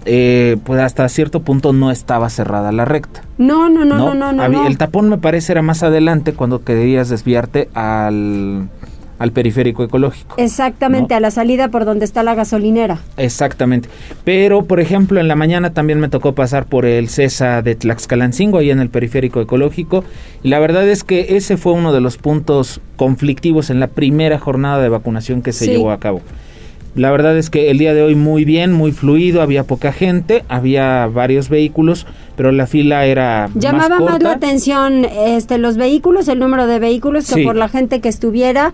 [0.06, 3.24] eh, pues hasta cierto punto no estaba cerrada la recta.
[3.38, 7.70] No, no, no, no, no, El tapón me parece era más adelante cuando querías desviarte
[7.74, 8.70] al,
[9.20, 10.36] al periférico ecológico.
[10.38, 13.00] Exactamente, a la salida por donde está la gasolinera.
[13.18, 13.90] Exactamente.
[14.24, 18.58] Pero, por ejemplo, en la mañana también me tocó pasar por el CESA de Tlaxcalancingo,
[18.58, 20.04] ahí en el periférico ecológico.
[20.44, 24.40] Y la verdad es que ese fue uno de los puntos conflictivos en la primera
[24.40, 26.22] jornada de vacunación que se llevó a cabo.
[26.96, 30.44] La verdad es que el día de hoy muy bien, muy fluido, había poca gente,
[30.48, 36.38] había varios vehículos, pero la fila era Llamaba más, la atención este los vehículos, el
[36.38, 38.74] número de vehículos que por la gente que estuviera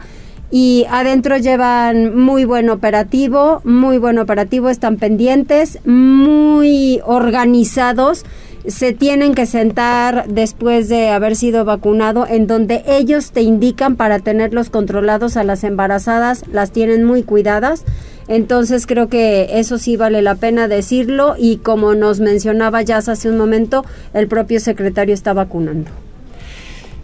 [0.52, 8.26] y adentro llevan muy buen operativo, muy buen operativo, están pendientes, muy organizados
[8.68, 14.20] se tienen que sentar después de haber sido vacunado en donde ellos te indican para
[14.20, 17.86] tenerlos controlados a las embarazadas, las tienen muy cuidadas.
[18.28, 23.30] Entonces creo que eso sí vale la pena decirlo y como nos mencionaba ya hace
[23.30, 25.90] un momento, el propio secretario está vacunando.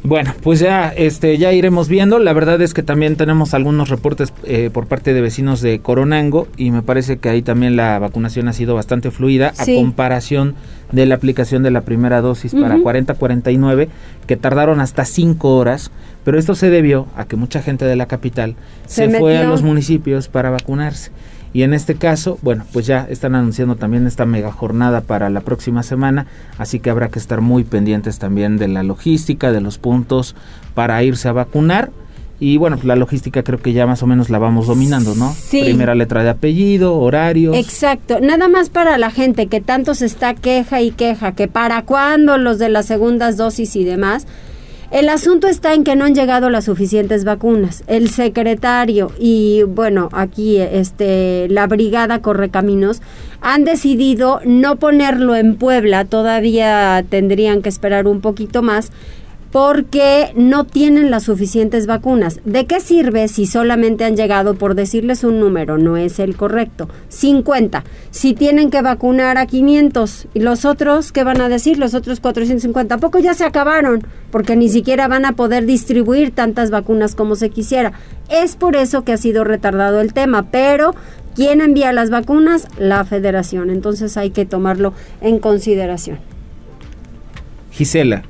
[0.06, 2.20] Bueno, pues ya, este, ya iremos viendo.
[2.20, 6.48] La verdad es que también tenemos algunos reportes eh, por parte de vecinos de Coronango
[6.58, 10.54] y me parece que ahí también la vacunación ha sido bastante fluida a comparación
[10.96, 13.90] de la aplicación de la primera dosis para 40-49
[14.26, 15.92] que tardaron hasta 5 horas,
[16.24, 18.56] pero esto se debió a que mucha gente de la capital
[18.86, 21.12] se, se fue a los municipios para vacunarse.
[21.54, 25.40] Y en este caso, bueno, pues ya están anunciando también esta mega jornada para la
[25.40, 26.28] próxima semana,
[26.58, 30.36] así que habrá que estar muy pendientes también de la logística, de los puntos
[30.74, 31.92] para irse a vacunar.
[32.40, 35.34] Y bueno, pues la logística creo que ya más o menos la vamos dominando, ¿no?
[35.34, 35.62] Sí.
[35.62, 37.56] Primera letra de apellido, horarios.
[37.56, 38.20] Exacto.
[38.22, 42.38] Nada más para la gente que tanto se está queja y queja, que para cuándo
[42.38, 44.28] los de las segundas dosis y demás.
[44.92, 47.84] El asunto está en que no han llegado las suficientes vacunas.
[47.88, 53.02] El secretario y bueno, aquí este la brigada Correcaminos
[53.42, 58.92] han decidido no ponerlo en Puebla, todavía tendrían que esperar un poquito más
[59.56, 62.42] porque no tienen las suficientes vacunas.
[62.44, 66.90] ¿De qué sirve si solamente han llegado, por decirles un número, no es el correcto,
[67.08, 67.86] 50?
[68.12, 71.80] Si tienen que vacunar a 500 y los otros, ¿qué van a decir?
[71.80, 74.06] Los otros 450, ¿a poco ya se acabaron?
[74.30, 77.94] Porque ni siquiera van a poder distribuir tantas vacunas como se quisiera.
[78.28, 80.96] Es por eso que ha sido retardado el tema, pero
[81.34, 82.68] ¿quién envía las vacunas?
[82.78, 83.70] La federación.
[83.70, 84.92] Entonces hay que tomarlo
[85.22, 86.20] en consideración.
[87.72, 88.24] Gisela,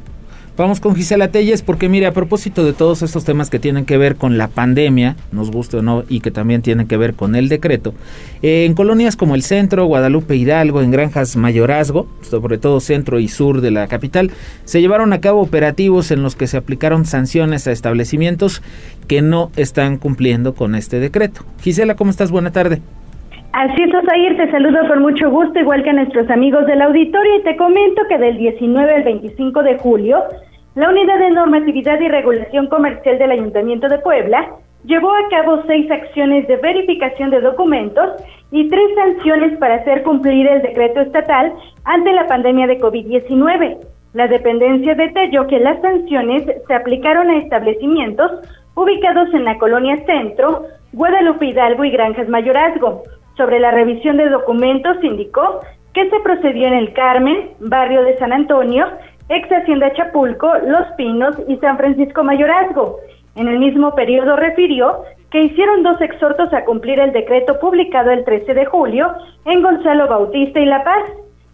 [0.58, 3.98] Vamos con Gisela Telles porque mire, a propósito de todos estos temas que tienen que
[3.98, 7.36] ver con la pandemia, nos guste o no, y que también tienen que ver con
[7.36, 7.94] el decreto,
[8.42, 13.28] eh, en colonias como el centro, Guadalupe Hidalgo, en granjas Mayorazgo, sobre todo centro y
[13.28, 14.32] sur de la capital,
[14.64, 18.62] se llevaron a cabo operativos en los que se aplicaron sanciones a establecimientos
[19.10, 21.42] que no están cumpliendo con este decreto.
[21.62, 22.32] Gisela, ¿cómo estás?
[22.32, 22.82] Buena tarde.
[23.56, 27.38] Así es, Osair, te saludo con mucho gusto, igual que a nuestros amigos del auditorio,
[27.38, 30.22] y te comento que del 19 al 25 de julio,
[30.76, 34.46] la Unidad de Normatividad y Regulación Comercial del Ayuntamiento de Puebla
[34.84, 40.48] llevó a cabo seis acciones de verificación de documentos y tres sanciones para hacer cumplir
[40.48, 41.54] el decreto estatal
[41.86, 43.78] ante la pandemia de COVID-19.
[44.16, 48.34] La dependencia detalló que las sanciones se aplicaron a establecimientos
[48.76, 53.04] ubicados en la colonia Centro, Guadalupe Hidalgo y Granjas Mayorazgo.
[53.38, 55.60] Sobre la revisión de documentos indicó
[55.94, 58.86] que se procedió en el Carmen, barrio de San Antonio,
[59.30, 63.00] ex Hacienda Chapulco, Los Pinos y San Francisco Mayorazgo.
[63.36, 68.24] En el mismo periodo refirió que hicieron dos exhortos a cumplir el decreto publicado el
[68.24, 69.12] 13 de julio
[69.46, 71.04] en Gonzalo Bautista y La Paz.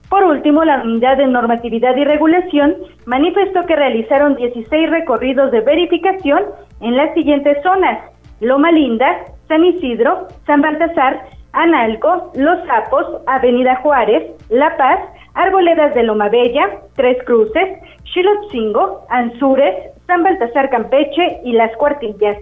[0.10, 6.44] Por último, la Unidad de Normatividad y Regulación manifestó que realizaron 16 recorridos de verificación
[6.82, 7.98] en las siguientes zonas:
[8.40, 9.18] Loma Linda,
[9.48, 11.22] San Isidro, San Baltasar,
[11.54, 15.00] Analco, Los Sapos, Avenida Juárez, La Paz,
[15.34, 17.80] Arboledas de Loma Bella, Tres Cruces,
[18.14, 19.76] Xilotzingo, Anzures,
[20.08, 22.38] San Baltasar Campeche y Las Cuartillas.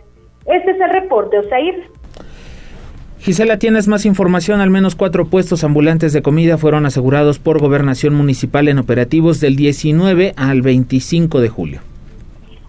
[0.45, 1.89] Este es el reporte, Osair.
[3.19, 4.61] Gisela, tienes más información.
[4.61, 9.55] Al menos cuatro puestos ambulantes de comida fueron asegurados por Gobernación Municipal en operativos del
[9.55, 11.88] 19 al 25 de julio.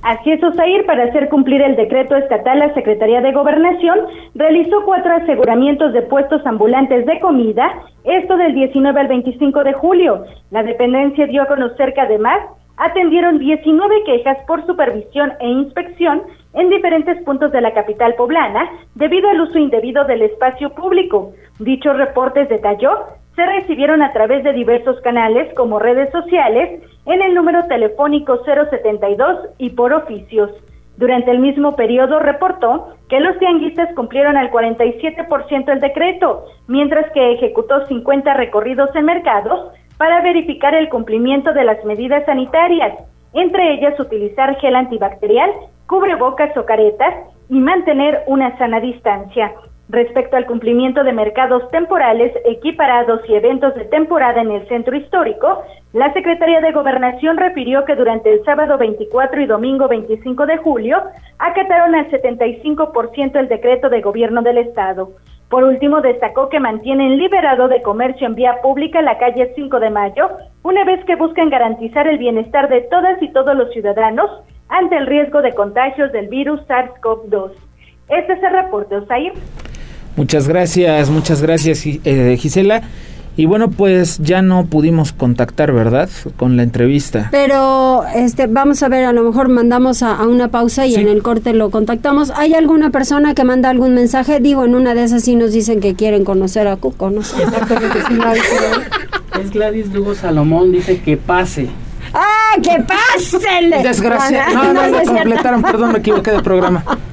[0.03, 3.99] Así es, Osair, para hacer cumplir el decreto estatal, la Secretaría de Gobernación
[4.35, 7.71] realizó cuatro aseguramientos de puestos ambulantes de comida,
[8.05, 10.25] esto del 19 al 25 de julio.
[10.51, 12.39] La dependencia dio a conocer que además
[12.79, 16.23] atendieron 19 quejas por supervisión e inspección
[16.55, 21.33] en diferentes puntos de la capital poblana debido al uso indebido del espacio público.
[21.59, 22.91] Dichos reportes detalló
[23.37, 29.51] se recibieron a través de diversos canales como redes sociales, en el número telefónico 072
[29.59, 30.51] y por oficios.
[30.97, 37.33] Durante el mismo periodo reportó que los tianguistas cumplieron al 47% el decreto, mientras que
[37.33, 42.99] ejecutó 50 recorridos en mercados para verificar el cumplimiento de las medidas sanitarias,
[43.33, 45.51] entre ellas utilizar gel antibacterial,
[45.87, 47.15] cubrebocas o caretas
[47.49, 49.53] y mantener una sana distancia.
[49.91, 55.65] Respecto al cumplimiento de mercados temporales equiparados y eventos de temporada en el centro histórico,
[55.93, 61.03] la Secretaría de Gobernación refirió que durante el sábado 24 y domingo 25 de julio
[61.41, 65.11] acataron al 75% el decreto de gobierno del Estado.
[65.49, 69.91] Por último, destacó que mantienen liberado de comercio en vía pública la calle 5 de
[69.91, 70.31] Mayo,
[70.63, 74.31] una vez que buscan garantizar el bienestar de todas y todos los ciudadanos
[74.69, 77.51] ante el riesgo de contagios del virus SARS-CoV-2.
[78.09, 79.33] Este es el reporte, Osair.
[80.21, 82.83] Muchas gracias, muchas gracias eh, Gisela.
[83.39, 86.11] Y bueno, pues ya no pudimos contactar, ¿verdad?
[86.37, 87.29] Con la entrevista.
[87.31, 91.23] Pero este, vamos a ver, a lo mejor mandamos a, una pausa y en el
[91.23, 92.33] corte lo contactamos.
[92.37, 94.41] ¿Hay alguna persona que manda algún mensaje?
[94.41, 97.43] Digo, en una de esas sí nos dicen que quieren conocer a Cuco, no sé.
[97.43, 97.99] Exactamente,
[99.43, 101.71] Es Gladys Lugo Salomón, dice que pase.
[102.13, 103.71] ¡Ah, que pasen!
[103.83, 104.49] Desgracia.
[104.53, 106.85] No, no, no, completaron, perdón, me equivoqué de programa.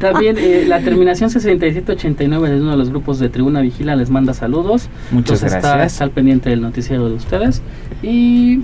[0.00, 4.34] También eh, la terminación 6789 de uno de los grupos de Tribuna Vigila les manda
[4.34, 4.88] saludos.
[5.10, 5.92] Muchas gracias.
[5.92, 7.62] Está, al pendiente del noticiero de ustedes.
[8.02, 8.60] Y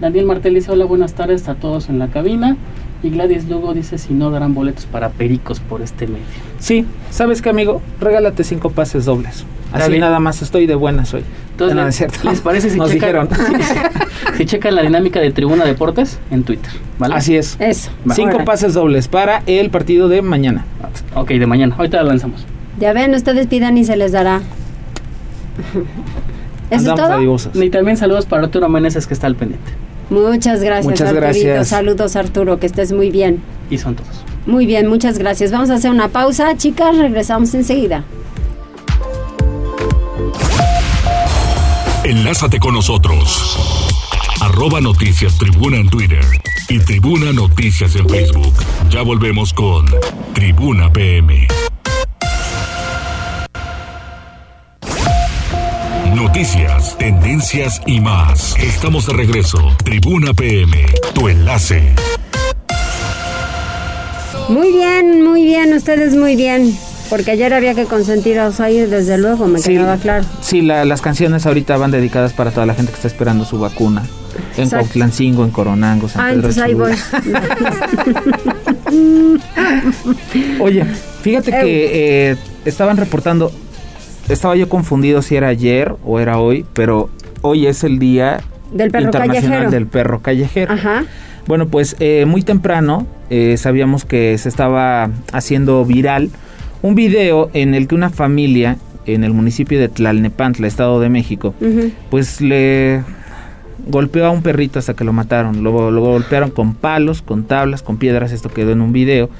[0.00, 2.56] Daniel Martel dice, hola, buenas tardes a todos en la cabina.
[3.02, 6.24] Y Gladys Lugo dice si no darán boletos para pericos por este medio.
[6.58, 7.82] Sí, ¿sabes qué, amigo?
[8.00, 9.44] Regálate cinco pases dobles.
[9.72, 11.24] Así nada más estoy de buenas hoy.
[11.52, 13.28] Entonces, ¿les parece si checan,
[14.36, 16.70] si, checan la dinámica de Tribuna Deportes en Twitter?
[17.00, 17.56] Así es.
[17.58, 17.90] Eso.
[18.14, 20.64] Cinco pases dobles para el partido de mañana.
[21.14, 21.74] Ok, de mañana.
[21.76, 22.46] Ahorita la lanzamos.
[22.78, 24.40] Ya ven, ustedes pidan y se les dará.
[26.70, 27.62] ¿Eso es todo?
[27.62, 29.72] Y también saludos para Arturo Meneses que está al pendiente.
[30.10, 31.68] Muchas gracias, muchas gracias.
[31.68, 33.42] Saludos, Arturo, que estés muy bien.
[33.70, 34.10] Y son todos.
[34.46, 35.52] Muy bien, muchas gracias.
[35.52, 36.96] Vamos a hacer una pausa, chicas.
[36.98, 38.04] Regresamos enseguida.
[42.04, 43.56] Enlázate con nosotros.
[44.40, 46.24] Arroba Noticias Tribuna en Twitter
[46.68, 48.54] y Tribuna Noticias en Facebook.
[48.90, 49.86] Ya volvemos con
[50.34, 51.46] Tribuna PM.
[56.12, 58.56] Noticias, tendencias y más.
[58.58, 59.58] Estamos de regreso.
[59.84, 60.84] Tribuna PM,
[61.14, 61.94] tu enlace.
[64.48, 66.76] Muy bien, muy bien, ustedes muy bien.
[67.12, 70.24] Porque ayer había que consentir a Osair, desde luego, me quedaba claro.
[70.40, 74.02] Sí, las canciones ahorita van dedicadas para toda la gente que está esperando su vacuna.
[74.56, 76.92] En Cuautlancingo, en Coronango, San ah, entonces ahí voy.
[80.60, 80.86] Oye,
[81.20, 83.52] fíjate que eh, estaban reportando
[84.30, 87.10] estaba yo confundido si era ayer o era hoy, pero
[87.42, 88.40] hoy es el día
[88.72, 90.72] del perro internacional del perro callejero.
[90.72, 91.04] Ajá.
[91.46, 96.30] Bueno, pues eh, muy temprano eh, sabíamos que se estaba haciendo viral
[96.82, 98.76] un video en el que una familia
[99.06, 101.54] en el municipio de Tlalnepantla, Estado de México,
[102.10, 103.02] pues le
[103.88, 105.64] golpeó a un perrito hasta que lo mataron.
[105.64, 108.32] Lo, lo golpearon con palos, con tablas, con piedras.
[108.32, 109.30] Esto quedó en un video.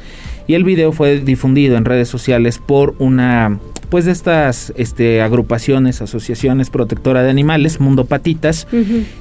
[0.46, 3.58] y el video fue difundido en redes sociales por una
[3.90, 8.66] pues de estas este, agrupaciones, asociaciones protectora de animales, Mundo Patitas,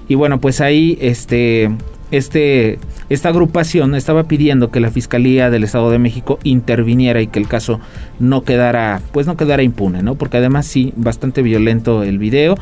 [0.08, 1.70] y bueno, pues ahí este,
[2.12, 2.78] este,
[3.10, 7.48] esta agrupación estaba pidiendo que la Fiscalía del Estado de México interviniera y que el
[7.48, 7.80] caso
[8.20, 10.16] no quedara, pues no quedara impune, ¿no?
[10.16, 12.56] Porque además sí, bastante violento el video.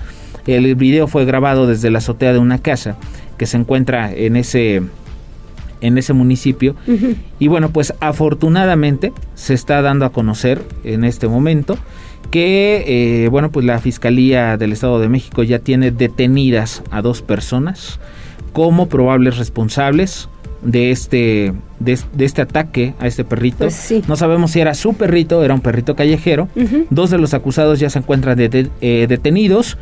[0.48, 2.96] El video fue grabado desde la azotea de una casa
[3.38, 4.82] que se encuentra en ese
[5.82, 6.76] en ese municipio.
[7.40, 11.78] Y bueno, pues afortunadamente se está dando a conocer en este momento
[12.32, 17.22] que, eh, bueno, pues la Fiscalía del Estado de México ya tiene detenidas a dos
[17.22, 18.00] personas
[18.52, 20.30] como probables responsables
[20.62, 23.60] de este de, este ataque a este perrito.
[23.60, 26.50] Pues no sabemos si era su perrito, era un perrito callejero.
[26.90, 29.78] Dos de los acusados ya se encuentran eh, detenidos.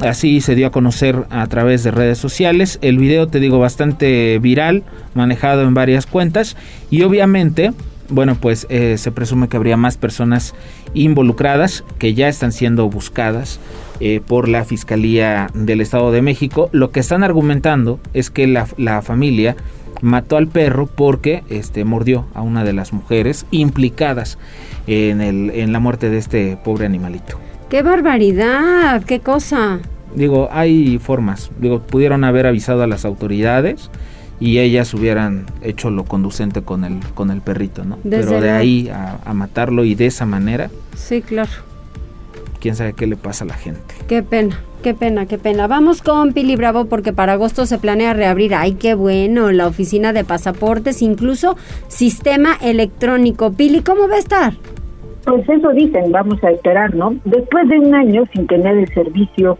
[0.00, 2.78] Así se dio a conocer a través de redes sociales.
[2.80, 6.56] El video, te digo, bastante viral, manejado en varias cuentas.
[6.90, 7.72] Y obviamente,
[8.08, 10.54] bueno, pues eh, se presume que habría más personas
[10.94, 13.60] involucradas que ya están siendo buscadas
[14.04, 16.68] eh, por la Fiscalía del Estado de México.
[16.72, 19.54] Lo que están argumentando es que la, la familia
[20.00, 24.38] mató al perro porque este, mordió a una de las mujeres implicadas
[24.88, 27.38] en, el, en la muerte de este pobre animalito.
[27.70, 29.04] ¡Qué barbaridad!
[29.04, 29.78] ¡Qué cosa!
[30.16, 31.52] Digo, hay formas.
[31.60, 33.88] Digo, pudieron haber avisado a las autoridades
[34.40, 37.98] y ellas hubieran hecho lo conducente con el, con el perrito, ¿no?
[38.02, 40.72] Pero de ahí a, a, matarlo y de esa manera.
[40.96, 41.52] Sí, claro.
[42.62, 43.80] Quién sabe qué le pasa a la gente.
[44.06, 45.66] Qué pena, qué pena, qué pena.
[45.66, 48.54] Vamos con Pili Bravo porque para agosto se planea reabrir.
[48.54, 51.56] Ay, qué bueno, la oficina de pasaportes, incluso
[51.88, 53.50] sistema electrónico.
[53.52, 54.52] Pili, ¿cómo va a estar?
[55.24, 57.16] Pues eso dicen, vamos a esperar, ¿no?
[57.24, 59.58] Después de un año sin tener el servicio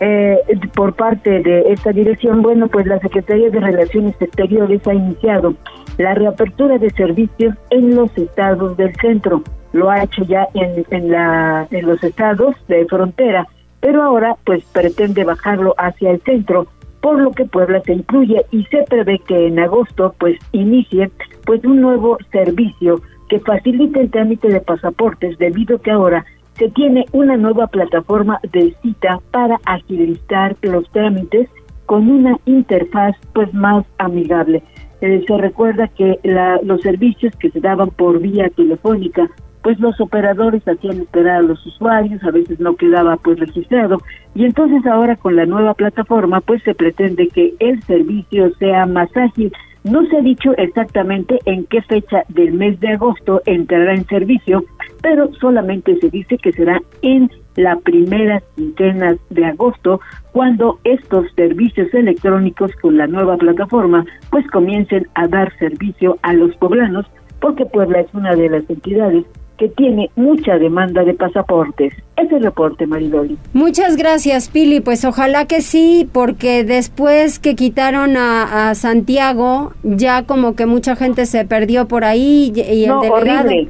[0.00, 0.36] eh,
[0.74, 5.54] por parte de esta dirección, bueno, pues la Secretaría de Relaciones Exteriores ha iniciado
[5.98, 9.42] la reapertura de servicios en los estados del centro.
[9.72, 13.46] Lo ha hecho ya en, en, la, en los estados de frontera,
[13.80, 16.66] pero ahora pues pretende bajarlo hacia el centro,
[17.00, 21.10] por lo que Puebla se incluye y se prevé que en agosto pues inicie
[21.44, 26.24] pues un nuevo servicio que facilite el trámite de pasaportes debido que ahora
[26.56, 31.48] se tiene una nueva plataforma de cita para agilizar los trámites
[31.86, 34.62] con una interfaz pues más amigable.
[35.06, 39.28] Eh, se recuerda que la, los servicios que se daban por vía telefónica,
[39.62, 43.98] pues los operadores hacían esperar a los usuarios, a veces no quedaba pues registrado.
[44.34, 49.14] Y entonces ahora con la nueva plataforma pues se pretende que el servicio sea más
[49.14, 49.52] ágil
[49.84, 54.64] no se ha dicho exactamente en qué fecha del mes de agosto entrará en servicio,
[55.02, 60.00] pero solamente se dice que será en la primera quincena de agosto
[60.32, 66.56] cuando estos servicios electrónicos con la nueva plataforma pues comiencen a dar servicio a los
[66.56, 67.06] poblanos
[67.40, 69.24] porque Puebla es una de las entidades
[69.58, 71.94] que tiene mucha demanda de pasaportes.
[72.16, 73.36] Ese reporte, Maridoli.
[73.52, 74.80] Muchas gracias, Pili.
[74.80, 81.26] Pues ojalá que sí, porque después que quitaron a, Santiago, ya como que mucha gente
[81.26, 83.68] se perdió por ahí y, el no, Horrible.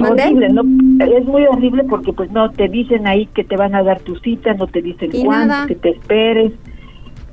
[0.00, 0.62] Horrible, no,
[1.04, 4.16] es muy horrible porque pues no te dicen ahí que te van a dar tu
[4.16, 6.52] cita, no te dicen cuándo, que te esperes.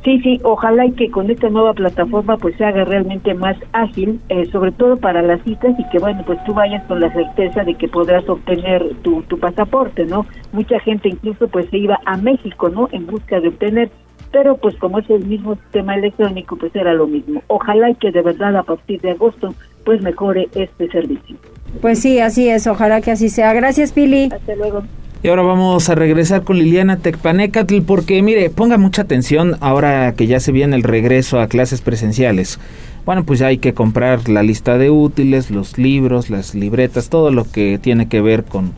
[0.04, 4.20] Sí, sí, ojalá y que con esta nueva plataforma pues se haga realmente más ágil,
[4.30, 7.66] eh, sobre todo para las citas y que bueno, pues tú vayas con la certeza
[7.66, 10.26] de que podrás obtener tu, tu pasaporte, ¿no?
[10.54, 12.88] Mucha gente incluso pues se iba a México, ¿no?
[12.94, 13.92] En busca de obtener,
[14.32, 17.44] pero pues como es el mismo sistema electrónico pues era lo mismo.
[17.48, 21.36] Ojalá y que de verdad a partir de agosto pues mejore este servicio.
[21.82, 23.52] Pues sí, así es, ojalá que así sea.
[23.54, 24.30] Gracias, Pili.
[24.32, 24.84] Hasta luego.
[25.22, 30.28] Y ahora vamos a regresar con Liliana Tecpanecatl porque mire, ponga mucha atención ahora que
[30.28, 32.58] ya se viene el regreso a clases presenciales.
[33.06, 37.32] Bueno, pues ya hay que comprar la lista de útiles, los libros, las libretas, todo
[37.32, 38.72] lo que tiene que ver con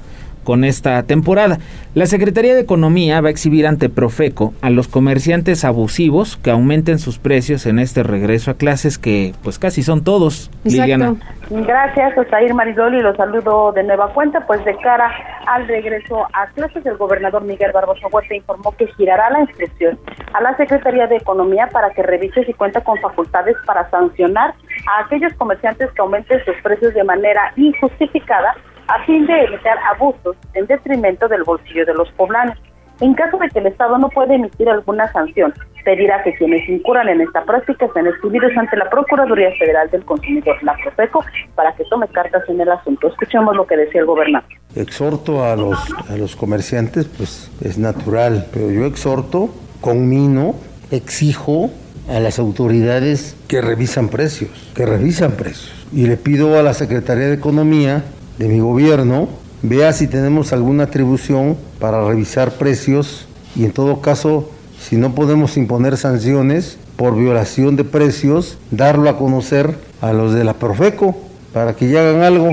[0.44, 1.60] con esta temporada.
[1.94, 7.00] La Secretaría de Economía va a exhibir ante Profeco a los comerciantes abusivos que aumenten
[7.00, 10.50] sus precios en este regreso a clases que pues casi son todos.
[10.64, 11.16] Liliana.
[11.50, 15.12] Gracias, Osair Maridoli, los saludo de nueva cuenta, pues de cara
[15.48, 20.00] al regreso a clases, el gobernador Miguel Barbosa Huerta informó que girará la instrucción
[20.34, 24.54] a la Secretaría de Economía para que revise si cuenta con facultades para sancionar
[24.88, 28.56] a aquellos comerciantes que aumenten sus precios de manera injustificada
[28.92, 32.58] a fin de evitar abusos en detrimento del bolsillo de los poblanos.
[33.00, 37.10] En caso de que el Estado no pueda emitir alguna sanción, pedirá que quienes incurran
[37.10, 41.26] en esta práctica sean excluidos ante la Procuraduría Federal del Consumidor, la Profeco,
[41.56, 43.08] para que tome cartas en el asunto.
[43.08, 44.48] Escuchemos lo que decía el gobernador.
[44.76, 45.80] Exhorto a los,
[46.10, 50.54] a los comerciantes, pues es natural, pero yo exhorto, conmino,
[50.92, 51.72] exijo
[52.08, 55.88] a las autoridades que revisan precios, que revisan precios.
[55.92, 58.04] Y le pido a la Secretaría de Economía
[58.42, 59.30] de mi gobierno,
[59.62, 65.58] vea si tenemos alguna atribución para revisar precios y en todo caso, si no podemos
[65.58, 71.16] imponer sanciones por violación de precios, darlo a conocer a los de la Profeco
[71.54, 72.50] para que ya hagan algo.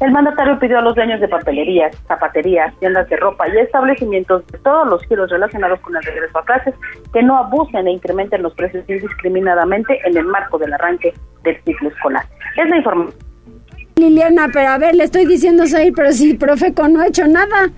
[0.00, 4.58] El mandatario pidió a los dueños de papelerías, zapaterías, tiendas de ropa y establecimientos de
[4.58, 6.74] todos los giros relacionados con el regreso a clases
[7.14, 11.14] que no abusen e incrementen los precios indiscriminadamente en el marco del arranque
[11.44, 12.26] del ciclo escolar.
[12.58, 13.33] Es la información.
[13.96, 17.70] Liliana, pero a ver, le estoy diciendo ahí, pero si Profeco no ha hecho nada.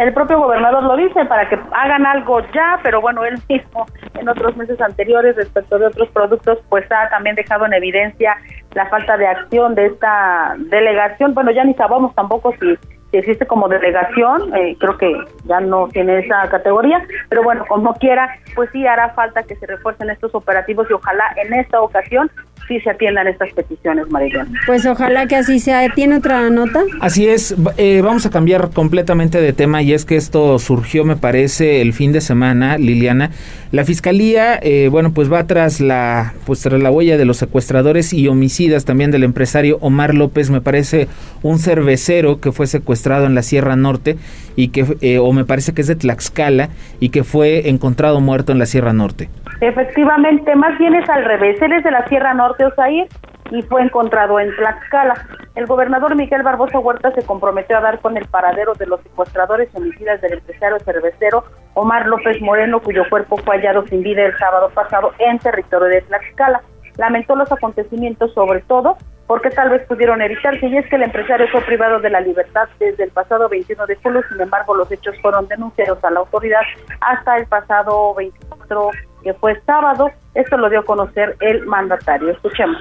[0.00, 3.84] El propio gobernador lo dice para que hagan algo ya, pero bueno, él mismo
[4.18, 8.34] en otros meses anteriores respecto de otros productos, pues ha también dejado en evidencia
[8.72, 11.34] la falta de acción de esta delegación.
[11.34, 12.78] Bueno, ya ni sabemos tampoco si,
[13.10, 15.12] si existe como delegación, eh, creo que
[15.44, 19.66] ya no tiene esa categoría, pero bueno, como quiera, pues sí hará falta que se
[19.66, 22.30] refuercen estos operativos y ojalá en esta ocasión
[22.70, 24.52] sí se atiendan estas peticiones, Marilón.
[24.64, 25.88] Pues ojalá que así sea.
[25.92, 26.84] ¿Tiene otra nota?
[27.00, 31.16] Así es, eh, vamos a cambiar completamente de tema y es que esto surgió, me
[31.16, 33.32] parece, el fin de semana, Liliana.
[33.72, 38.12] La fiscalía, eh, bueno, pues va tras la, pues tras la huella de los secuestradores
[38.12, 41.08] y homicidas también del empresario Omar López, me parece
[41.42, 44.16] un cervecero que fue secuestrado en la Sierra Norte
[44.54, 48.52] y que, eh, o me parece que es de Tlaxcala y que fue encontrado muerto
[48.52, 49.28] en la Sierra Norte.
[49.60, 51.60] Efectivamente, más bien es al revés.
[51.60, 53.08] Él es de la Sierra Norte, Osair,
[53.50, 55.14] y fue encontrado en Tlaxcala.
[55.54, 59.68] El gobernador Miguel Barbosa Huerta se comprometió a dar con el paradero de los secuestradores
[59.74, 61.44] homicidas del empresario cervecero
[61.74, 66.02] Omar López Moreno, cuyo cuerpo fue hallado sin vida el sábado pasado en territorio de
[66.02, 66.62] Tlaxcala.
[66.96, 68.96] Lamentó los acontecimientos, sobre todo
[69.26, 72.68] porque tal vez pudieron evitarse, y es que el empresario fue privado de la libertad
[72.80, 76.62] desde el pasado 21 de julio, sin embargo los hechos fueron denunciados a la autoridad
[77.00, 78.90] hasta el pasado 24
[79.22, 80.10] que fue sábado.
[80.34, 82.30] Esto lo dio a conocer el mandatario.
[82.30, 82.78] Escuchemos.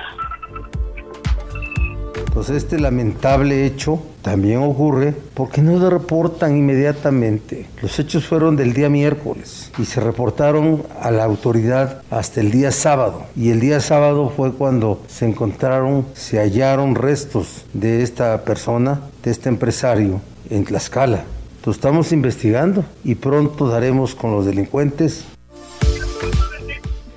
[2.29, 7.67] Entonces este lamentable hecho también ocurre porque no reportan inmediatamente.
[7.81, 12.71] Los hechos fueron del día miércoles y se reportaron a la autoridad hasta el día
[12.71, 13.23] sábado.
[13.35, 19.31] Y el día sábado fue cuando se encontraron, se hallaron restos de esta persona, de
[19.31, 20.21] este empresario
[20.51, 21.23] en Tlaxcala.
[21.57, 25.25] Entonces estamos investigando y pronto daremos con los delincuentes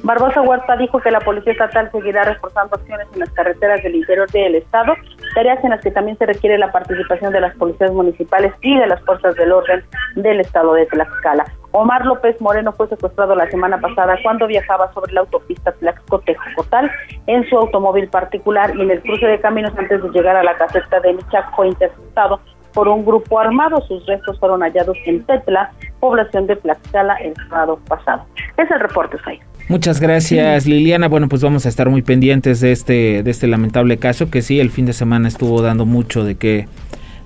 [0.03, 4.29] Barbosa Huerta dijo que la Policía Estatal seguirá reforzando acciones en las carreteras del interior
[4.31, 4.95] del Estado,
[5.35, 8.87] tareas en las que también se requiere la participación de las policías municipales y de
[8.89, 9.85] las fuerzas del orden
[10.17, 11.45] del Estado de Tlaxcala.
[11.71, 16.91] Omar López Moreno fue secuestrado la semana pasada cuando viajaba sobre la autopista Tlaxcotejo-Cotal
[17.29, 20.57] en su automóvil particular y en el cruce de caminos antes de llegar a la
[20.57, 22.41] caseta de Michac fue interceptado
[22.75, 23.81] por un grupo armado.
[23.83, 28.25] Sus restos fueron hallados en Tetla, población de Tlaxcala, el sábado pasado.
[28.57, 29.41] Es el reporte, Sai.
[29.69, 31.09] Muchas gracias Liliana.
[31.09, 34.61] Bueno, pues vamos a estar muy pendientes de este de este lamentable caso que sí
[34.61, 36.67] el fin de semana estuvo dando mucho de qué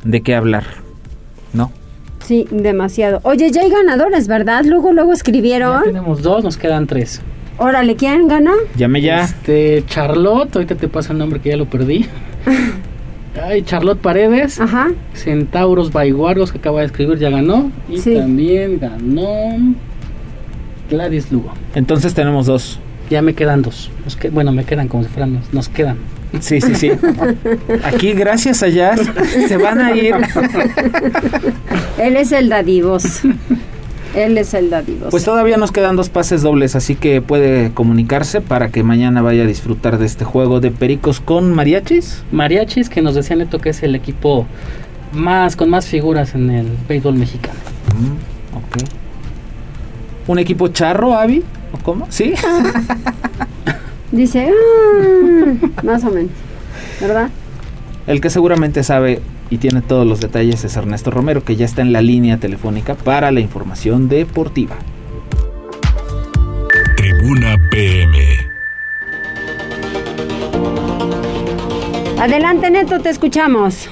[0.04, 0.64] de qué hablar,
[1.52, 1.72] ¿no?
[2.24, 3.20] Sí, demasiado.
[3.22, 4.64] Oye, ya hay ganadores, ¿verdad?
[4.64, 5.78] Luego luego escribieron.
[5.78, 7.20] Ya tenemos dos, nos quedan tres.
[7.58, 8.52] Órale, ¿quién gana?
[8.76, 9.24] Llame ya.
[9.24, 12.06] Este, Charlotte, ahorita te pasa el nombre que ya lo perdí.
[13.42, 14.60] Ay, Charlotte Paredes.
[14.60, 14.92] Ajá.
[15.14, 17.70] Centauros Baiguardos que acaba de escribir ya ganó.
[17.88, 18.14] Y Sí.
[18.14, 19.74] también ganó
[20.90, 21.52] Gladys Lugo.
[21.74, 22.78] Entonces tenemos dos.
[23.10, 23.90] Ya me quedan dos.
[24.04, 25.96] Nos que- bueno, me quedan como si fueran, nos, nos quedan.
[26.40, 26.90] Sí, sí, sí.
[27.84, 29.00] Aquí gracias a Jazz
[29.48, 30.14] se van a ir.
[31.98, 33.20] Él es el dadivos.
[34.14, 35.08] Él es el dadivos.
[35.10, 39.44] Pues todavía nos quedan dos pases dobles, así que puede comunicarse para que mañana vaya
[39.44, 42.22] a disfrutar de este juego de Pericos con mariachis.
[42.32, 44.46] Mariachis, que nos decía Neto que es el equipo
[45.12, 47.58] más con más figuras en el béisbol mexicano.
[47.98, 48.35] Mm.
[50.26, 51.42] ¿Un equipo charro, Avi?
[51.72, 52.06] ¿O cómo?
[52.10, 52.34] ¿Sí?
[54.12, 56.30] Dice, "Ah", más o menos,
[57.00, 57.28] ¿verdad?
[58.06, 59.20] El que seguramente sabe
[59.50, 62.94] y tiene todos los detalles es Ernesto Romero, que ya está en la línea telefónica
[62.94, 64.76] para la información deportiva.
[66.96, 68.18] Tribuna PM.
[72.18, 73.88] Adelante, Neto, te escuchamos.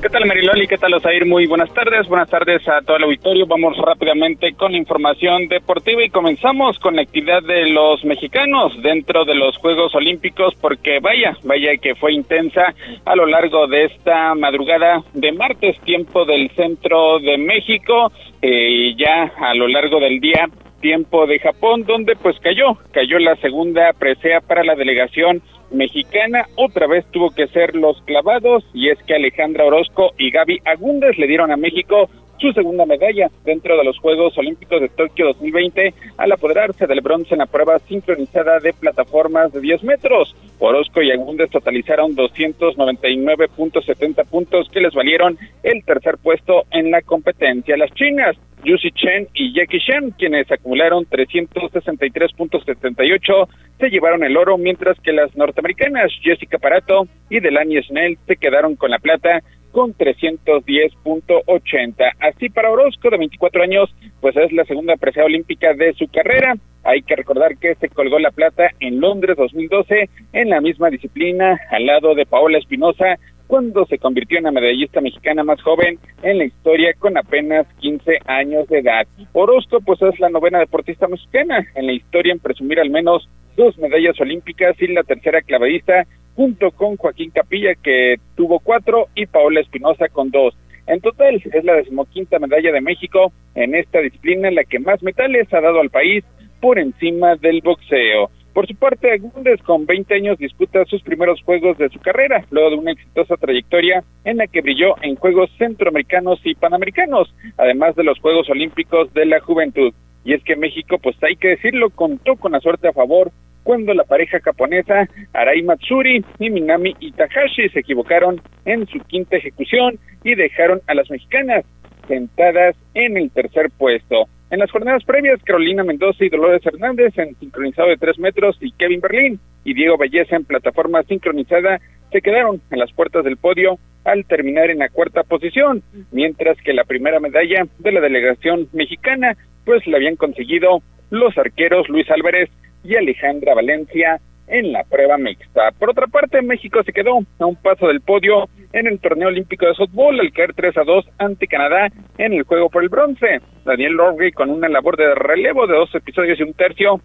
[0.00, 0.68] ¿Qué tal Mariloli?
[0.68, 1.26] ¿Qué tal Osair?
[1.26, 2.06] Muy buenas tardes.
[2.06, 3.46] Buenas tardes a todo el auditorio.
[3.46, 9.24] Vamos rápidamente con la información deportiva y comenzamos con la actividad de los mexicanos dentro
[9.24, 12.74] de los Juegos Olímpicos porque vaya, vaya que fue intensa
[13.04, 19.32] a lo largo de esta madrugada de martes, tiempo del centro de México, eh, ya
[19.36, 20.46] a lo largo del día
[20.80, 26.86] tiempo de Japón, donde pues cayó, cayó la segunda presea para la delegación mexicana, otra
[26.86, 31.26] vez tuvo que ser los clavados y es que Alejandra Orozco y Gaby Agúndez le
[31.26, 32.08] dieron a México
[32.38, 37.34] su segunda medalla dentro de los Juegos Olímpicos de Tokio 2020 al apoderarse del bronce
[37.34, 40.34] en la prueba sincronizada de plataformas de 10 metros.
[40.58, 47.76] Orozco y Agúndez totalizaron 299.70 puntos que les valieron el tercer puesto en la competencia.
[47.76, 48.34] Las chinas
[48.64, 55.36] Yusi Chen y Jackie Shen, quienes acumularon 363.78, se llevaron el oro, mientras que las
[55.36, 62.12] norteamericanas Jessica Parato y Delaney Snell se quedaron con la plata con 310.80.
[62.20, 66.54] Así para Orozco, de 24 años, pues es la segunda presea olímpica de su carrera.
[66.84, 71.58] Hay que recordar que se colgó la plata en Londres 2012 en la misma disciplina
[71.70, 73.16] al lado de Paola Espinosa,
[73.46, 78.18] cuando se convirtió en la medallista mexicana más joven en la historia con apenas 15
[78.26, 79.06] años de edad.
[79.32, 83.76] Orozco pues es la novena deportista mexicana en la historia en presumir al menos dos
[83.78, 86.06] medallas olímpicas y la tercera clavadista
[86.38, 90.56] junto con Joaquín Capilla que tuvo cuatro y Paola Espinosa con dos.
[90.86, 95.52] En total es la decimoquinta medalla de México en esta disciplina, la que más metales
[95.52, 96.22] ha dado al país
[96.60, 98.30] por encima del boxeo.
[98.54, 102.70] Por su parte, Agúndez, con 20 años, disputa sus primeros juegos de su carrera, luego
[102.70, 108.04] de una exitosa trayectoria en la que brilló en Juegos Centroamericanos y Panamericanos, además de
[108.04, 109.92] los Juegos Olímpicos de la Juventud.
[110.24, 113.32] Y es que México, pues hay que decirlo, contó con la suerte a favor
[113.68, 119.98] cuando la pareja japonesa Arai Matsuri y Minami Itahashi se equivocaron en su quinta ejecución
[120.24, 121.66] y dejaron a las mexicanas
[122.06, 124.24] sentadas en el tercer puesto.
[124.48, 128.72] En las jornadas previas, Carolina Mendoza y Dolores Hernández en sincronizado de tres metros y
[128.72, 131.78] Kevin Berlín y Diego Belleza en plataforma sincronizada
[132.10, 136.72] se quedaron en las puertas del podio al terminar en la cuarta posición, mientras que
[136.72, 142.48] la primera medalla de la delegación mexicana pues la habían conseguido los arqueros Luis Álvarez
[142.84, 145.70] y Alejandra Valencia en la prueba mixta.
[145.78, 149.66] Por otra parte, México se quedó a un paso del podio en el torneo olímpico
[149.66, 153.40] de softball al caer 3 a 2 ante Canadá en el juego por el bronce.
[153.64, 157.00] Daniel Lowry con una labor de relevo de dos episodios y un tercio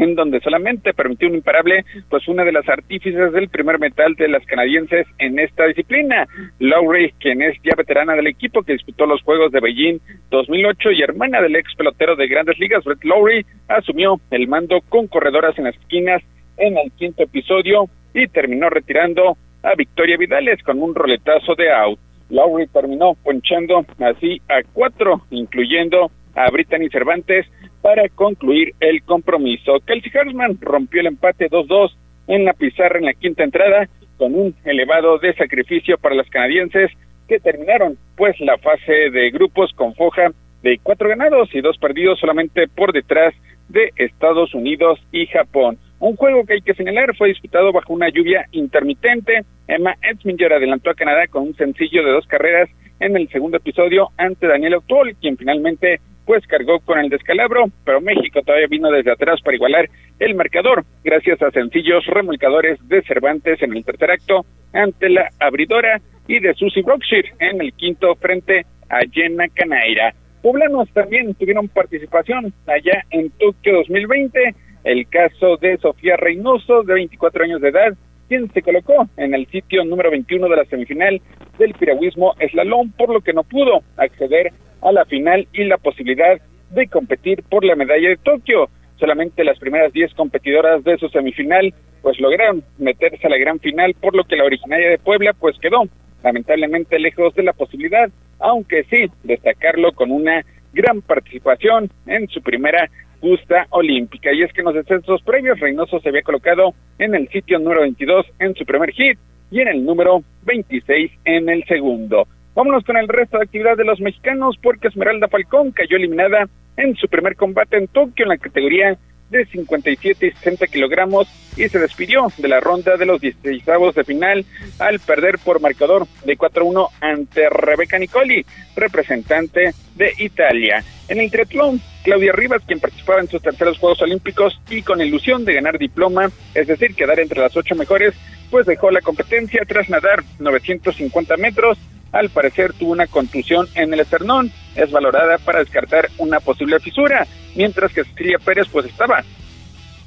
[0.00, 4.28] en donde solamente permitió un imparable, pues una de las artífices del primer metal de
[4.28, 6.26] las canadienses en esta disciplina.
[6.58, 9.98] Lowry, quien es ya veterana del equipo que disputó los Juegos de Beijing
[10.30, 15.06] 2008 y hermana del ex pelotero de Grandes Ligas, Brett Lowry, asumió el mando con
[15.06, 16.22] corredoras en las esquinas
[16.56, 17.84] en el quinto episodio
[18.14, 21.98] y terminó retirando a Victoria Vidales con un roletazo de out.
[22.30, 26.10] Lowry terminó ponchando así a cuatro, incluyendo
[26.44, 27.46] a Brittany Cervantes,
[27.82, 29.80] para concluir el compromiso.
[29.86, 31.92] Kelsey Hartman rompió el empate 2-2
[32.28, 36.90] en la pizarra en la quinta entrada con un elevado de sacrificio para los canadienses
[37.26, 40.30] que terminaron pues la fase de grupos con foja
[40.62, 43.34] de cuatro ganados y dos perdidos solamente por detrás
[43.68, 45.78] de Estados Unidos y Japón.
[46.00, 49.44] Un juego que hay que señalar fue disputado bajo una lluvia intermitente.
[49.68, 52.68] Emma Edsminger adelantó a Canadá con un sencillo de dos carreras
[53.00, 58.00] en el segundo episodio ante Daniel O'Toole, quien finalmente pues cargó con el descalabro, pero
[58.00, 63.60] México todavía vino desde atrás para igualar el marcador, gracias a sencillos remolcadores de Cervantes
[63.62, 68.64] en el tercer acto ante la abridora y de Susie Brockshire en el quinto frente
[68.88, 70.14] a Jenna Canaira.
[70.42, 74.54] Poblanos también tuvieron participación allá en Tokio 2020,
[74.84, 77.92] el caso de Sofía Reynoso, de 24 años de edad,
[78.28, 81.20] quien se colocó en el sitio número 21 de la semifinal
[81.58, 84.52] del piragüismo eslalón, por lo que no pudo acceder
[84.82, 88.68] a la final y la posibilidad de competir por la medalla de Tokio.
[88.98, 91.72] Solamente las primeras 10 competidoras de su semifinal
[92.02, 95.58] pues lograron meterse a la gran final, por lo que la originaria de Puebla pues
[95.58, 95.84] quedó
[96.22, 102.88] lamentablemente lejos de la posibilidad, aunque sí destacarlo con una gran participación en su primera
[103.20, 104.32] justa olímpica.
[104.32, 107.82] Y es que en los descensos previos Reynoso se había colocado en el sitio número
[107.82, 109.18] 22 en su primer hit
[109.50, 112.26] y en el número 26 en el segundo.
[112.54, 116.96] Vámonos con el resto de actividad de los mexicanos porque Esmeralda Falcón cayó eliminada en
[116.96, 118.98] su primer combate en Tokio en la categoría
[119.30, 124.04] de 57 y 60 kilogramos y se despidió de la ronda de los 16 de
[124.04, 124.44] final
[124.78, 128.44] al perder por marcador de 4-1 ante Rebeca Nicoli,
[128.74, 130.82] representante de Italia.
[131.08, 135.44] En el triatlón, Claudia Rivas, quien participaba en sus terceros Juegos Olímpicos y con ilusión
[135.44, 138.14] de ganar diploma, es decir, quedar entre las ocho mejores,
[138.50, 141.78] pues dejó la competencia tras nadar 950 metros
[142.12, 144.50] al parecer tuvo una contusión en el esternón.
[144.74, 149.24] Es valorada para descartar una posible fisura, mientras que Cecilia Pérez pues estaba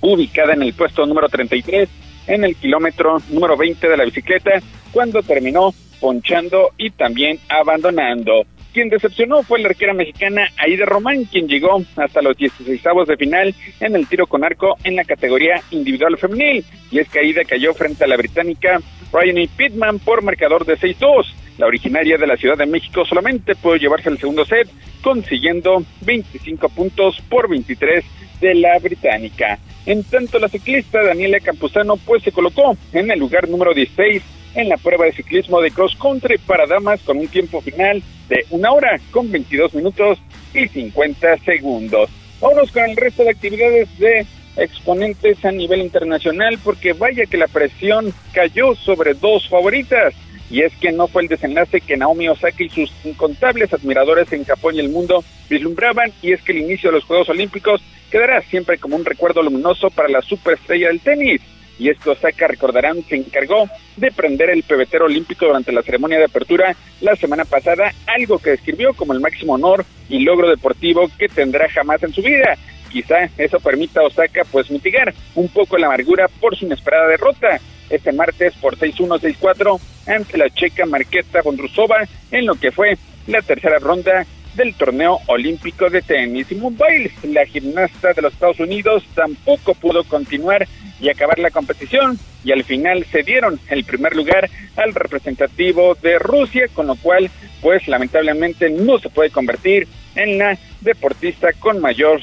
[0.01, 1.89] ubicada en el puesto número 33
[2.27, 8.45] en el kilómetro número 20 de la bicicleta cuando terminó ponchando y también abandonando.
[8.73, 13.55] Quien decepcionó fue la arquera mexicana Aida Román, quien llegó hasta los 16 de final
[13.79, 16.65] en el tiro con arco en la categoría individual femenil.
[16.89, 18.79] Y es que Aida cayó frente a la británica
[19.11, 21.33] Ryan Pittman por marcador de 6-2.
[21.57, 24.67] La originaria de la Ciudad de México solamente pudo llevarse el segundo set,
[25.01, 28.03] consiguiendo 25 puntos por 23
[28.41, 29.59] de la británica.
[29.85, 34.23] En tanto, la ciclista Daniela Campuzano pues se colocó en el lugar número 16
[34.55, 38.45] en la prueba de ciclismo de cross country para damas con un tiempo final de
[38.51, 40.19] una hora con 22 minutos
[40.53, 42.09] y 50 segundos.
[42.39, 44.25] Vamos con el resto de actividades de
[44.57, 50.13] exponentes a nivel internacional porque vaya que la presión cayó sobre dos favoritas
[50.53, 54.45] y es que no fue el desenlace que Naomi Osaka y sus incontables admiradores en
[54.45, 57.81] Japón y el mundo vislumbraban y es que el inicio de los Juegos Olímpicos
[58.11, 61.41] quedará siempre como un recuerdo luminoso para la superestrella del tenis
[61.79, 66.25] y esto Osaka recordarán se encargó de prender el pebetero olímpico durante la ceremonia de
[66.25, 71.29] apertura la semana pasada, algo que describió como el máximo honor y logro deportivo que
[71.29, 72.55] tendrá jamás en su vida.
[72.91, 77.59] Quizá eso permita a Osaka pues mitigar un poco la amargura por su inesperada derrota
[77.89, 82.97] este martes por 6-1, 6-4 ante la checa Marqueta Bondrusova en lo que fue
[83.27, 84.25] la tercera ronda
[84.55, 86.51] del torneo olímpico de tenis.
[86.51, 90.67] Y Mumbai, la gimnasta de los Estados Unidos, tampoco pudo continuar
[90.99, 96.19] y acabar la competición y al final se dieron el primer lugar al representativo de
[96.19, 97.29] Rusia, con lo cual
[97.61, 102.21] pues lamentablemente no se puede convertir en la deportista con mayor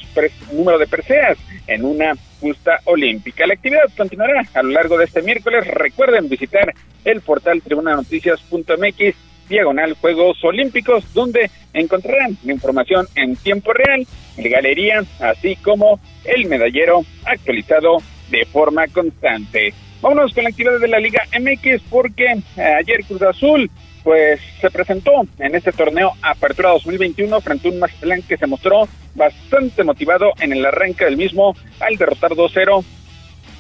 [0.53, 3.47] número de preseas en una justa olímpica.
[3.47, 5.67] La actividad continuará a lo largo de este miércoles.
[5.67, 6.75] Recuerden visitar
[7.05, 9.15] el portal tribunanoticias.mx
[9.49, 16.47] diagonal Juegos Olímpicos, donde encontrarán la información en tiempo real, en galería, así como el
[16.47, 17.99] medallero actualizado
[18.31, 19.75] de forma constante.
[20.01, 22.25] Vámonos con la actividad de la Liga MX porque
[22.57, 23.71] eh, ayer Cruz Azul
[24.03, 28.89] pues se presentó en este torneo Apertura 2021 frente a un Mazatlán que se mostró
[29.15, 32.85] bastante motivado en el arranque del mismo al derrotar 2-0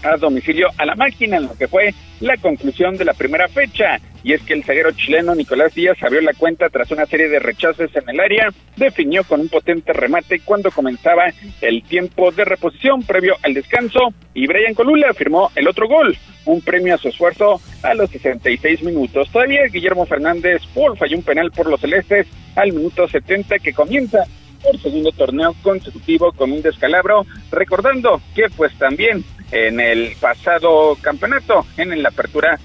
[0.03, 3.99] a domicilio a la máquina en lo que fue la conclusión de la primera fecha.
[4.23, 7.39] Y es que el zaguero chileno Nicolás Díaz abrió la cuenta tras una serie de
[7.39, 11.25] rechazos en el área, definió con un potente remate cuando comenzaba
[11.61, 16.61] el tiempo de reposición previo al descanso y Brian Colula firmó el otro gol, un
[16.61, 19.31] premio a su esfuerzo a los 66 minutos.
[19.31, 24.25] Todavía Guillermo Fernández Paul falló un penal por los celestes al minuto 70 que comienza
[24.63, 31.67] por segundo torneo consecutivo con un descalabro, recordando que pues también en el pasado campeonato,
[31.77, 32.59] en la apertura,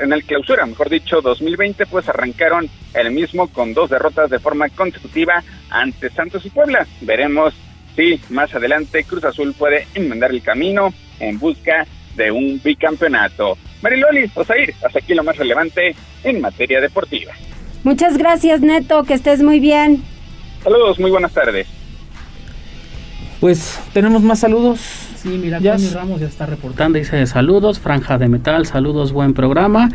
[0.00, 4.68] en el clausura, mejor dicho, 2020, pues arrancaron el mismo con dos derrotas de forma
[4.68, 6.86] consecutiva ante Santos y Puebla.
[7.00, 7.54] Veremos
[7.94, 11.86] si más adelante Cruz Azul puede enmendar el camino en busca
[12.16, 13.56] de un bicampeonato.
[13.82, 17.32] Mariloli, Osair, hasta aquí lo más relevante en materia deportiva.
[17.82, 20.02] Muchas gracias, Neto, que estés muy bien.
[20.62, 21.66] Saludos, muy buenas tardes.
[23.40, 24.80] Pues tenemos más saludos.
[25.26, 29.88] Sí, mira, Tony Ramos ya está reportando, dice saludos, Franja de Metal, saludos, buen programa.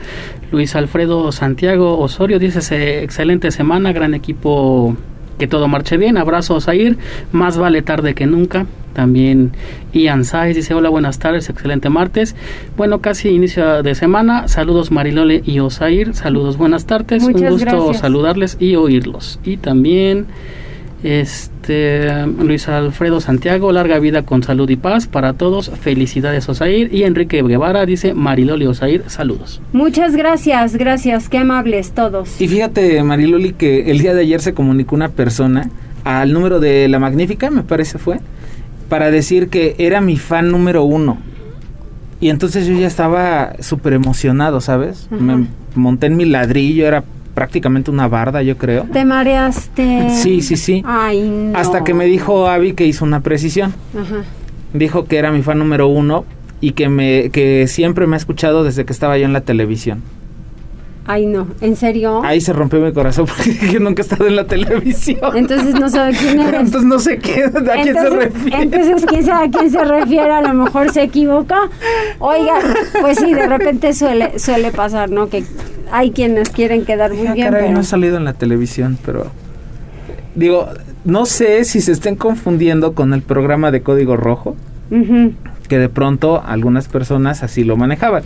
[0.52, 4.98] Luis Alfredo Santiago Osorio dice excelente semana, gran equipo,
[5.40, 6.98] que todo marche bien, abrazos a ir,
[7.32, 8.66] más vale tarde que nunca.
[8.92, 9.54] También
[9.94, 12.36] Ian Saiz dice hola, buenas tardes, excelente martes.
[12.76, 14.50] Bueno, casi inicio de semana.
[14.50, 17.24] Saludos Marilole y Osair, saludos, buenas tardes.
[17.24, 19.40] Un gusto saludarles y oírlos.
[19.46, 20.26] Y también
[21.04, 25.70] este Luis Alfredo Santiago, larga vida con salud y paz para todos.
[25.70, 26.94] Felicidades Osair.
[26.94, 29.62] Y Enrique Guevara dice Mariloli Osair, saludos.
[29.74, 32.40] Muchas gracias, gracias, qué amables todos.
[32.40, 35.70] Y fíjate Mariloli que el día de ayer se comunicó una persona
[36.04, 38.20] al número de La Magnífica, me parece fue,
[38.90, 41.18] para decir que era mi fan número uno.
[42.20, 45.08] Y entonces yo ya estaba súper emocionado, ¿sabes?
[45.10, 47.04] Me monté en mi ladrillo, era
[47.42, 48.84] prácticamente una barda, yo creo.
[48.84, 50.12] ¿Te mareaste?
[50.12, 50.84] Sí, sí, sí.
[50.86, 51.58] Ay, no.
[51.58, 53.74] Hasta que me dijo Abby que hizo una precisión.
[54.00, 54.18] Ajá.
[54.76, 56.24] Dijo que era mi fan número uno
[56.60, 60.04] y que, me, que siempre me ha escuchado desde que estaba yo en la televisión.
[61.08, 62.22] Ay, no, ¿en serio?
[62.24, 65.36] Ahí se rompió mi corazón porque yo nunca he estado en la televisión.
[65.36, 66.62] Entonces no sabe quién eres.
[66.62, 68.62] Entonces no sé qué, a quién se refiere.
[68.62, 70.32] Entonces, ¿quién sabe a quién se refiere?
[70.32, 71.58] A lo mejor se equivoca.
[72.20, 72.60] Oiga,
[73.02, 75.28] pues sí, de repente suele, suele pasar, ¿no?
[75.28, 75.44] Que
[75.92, 77.52] hay quienes quieren quedar muy bien.
[77.52, 79.28] Caray, no he salido en la televisión, pero
[80.36, 80.70] digo,
[81.06, 84.56] no sé si se estén confundiendo con el programa de Código Rojo,
[85.68, 88.24] que de pronto algunas personas así lo manejaban.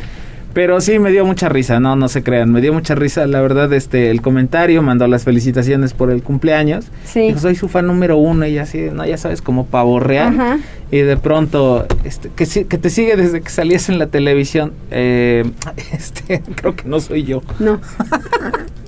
[0.56, 3.42] Pero sí me dio mucha risa, no, no se crean, me dio mucha risa, la
[3.42, 6.86] verdad, este, el comentario, mandó las felicitaciones por el cumpleaños.
[7.04, 7.36] Sí.
[7.38, 10.62] soy su fan número uno y así, no, ya sabes, como pavo real.
[10.92, 15.44] Y de pronto, este, que, que te sigue desde que salías en la televisión, eh,
[15.92, 17.42] este, creo que no soy yo.
[17.60, 17.82] No.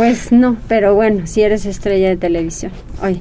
[0.00, 2.72] Pues no, pero bueno, si eres estrella de televisión.
[3.02, 3.20] Oye,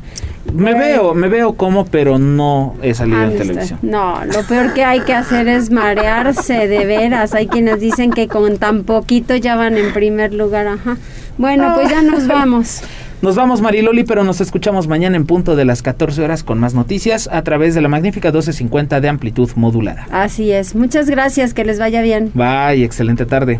[0.53, 3.79] me veo, me veo como, pero no he salido en televisión.
[3.81, 7.33] No, lo peor que hay que hacer es marearse de veras.
[7.33, 10.95] Hay quienes dicen que con tan poquito ya van en primer lugar, ajá.
[11.37, 12.81] Bueno, pues ya nos vamos.
[13.21, 16.75] Nos vamos Mariloli, pero nos escuchamos mañana en punto de las 14 horas con más
[16.75, 20.07] noticias a través de la magnífica 1250 de amplitud modulada.
[20.11, 20.75] Así es.
[20.75, 22.31] Muchas gracias, que les vaya bien.
[22.33, 23.59] Bye, excelente tarde.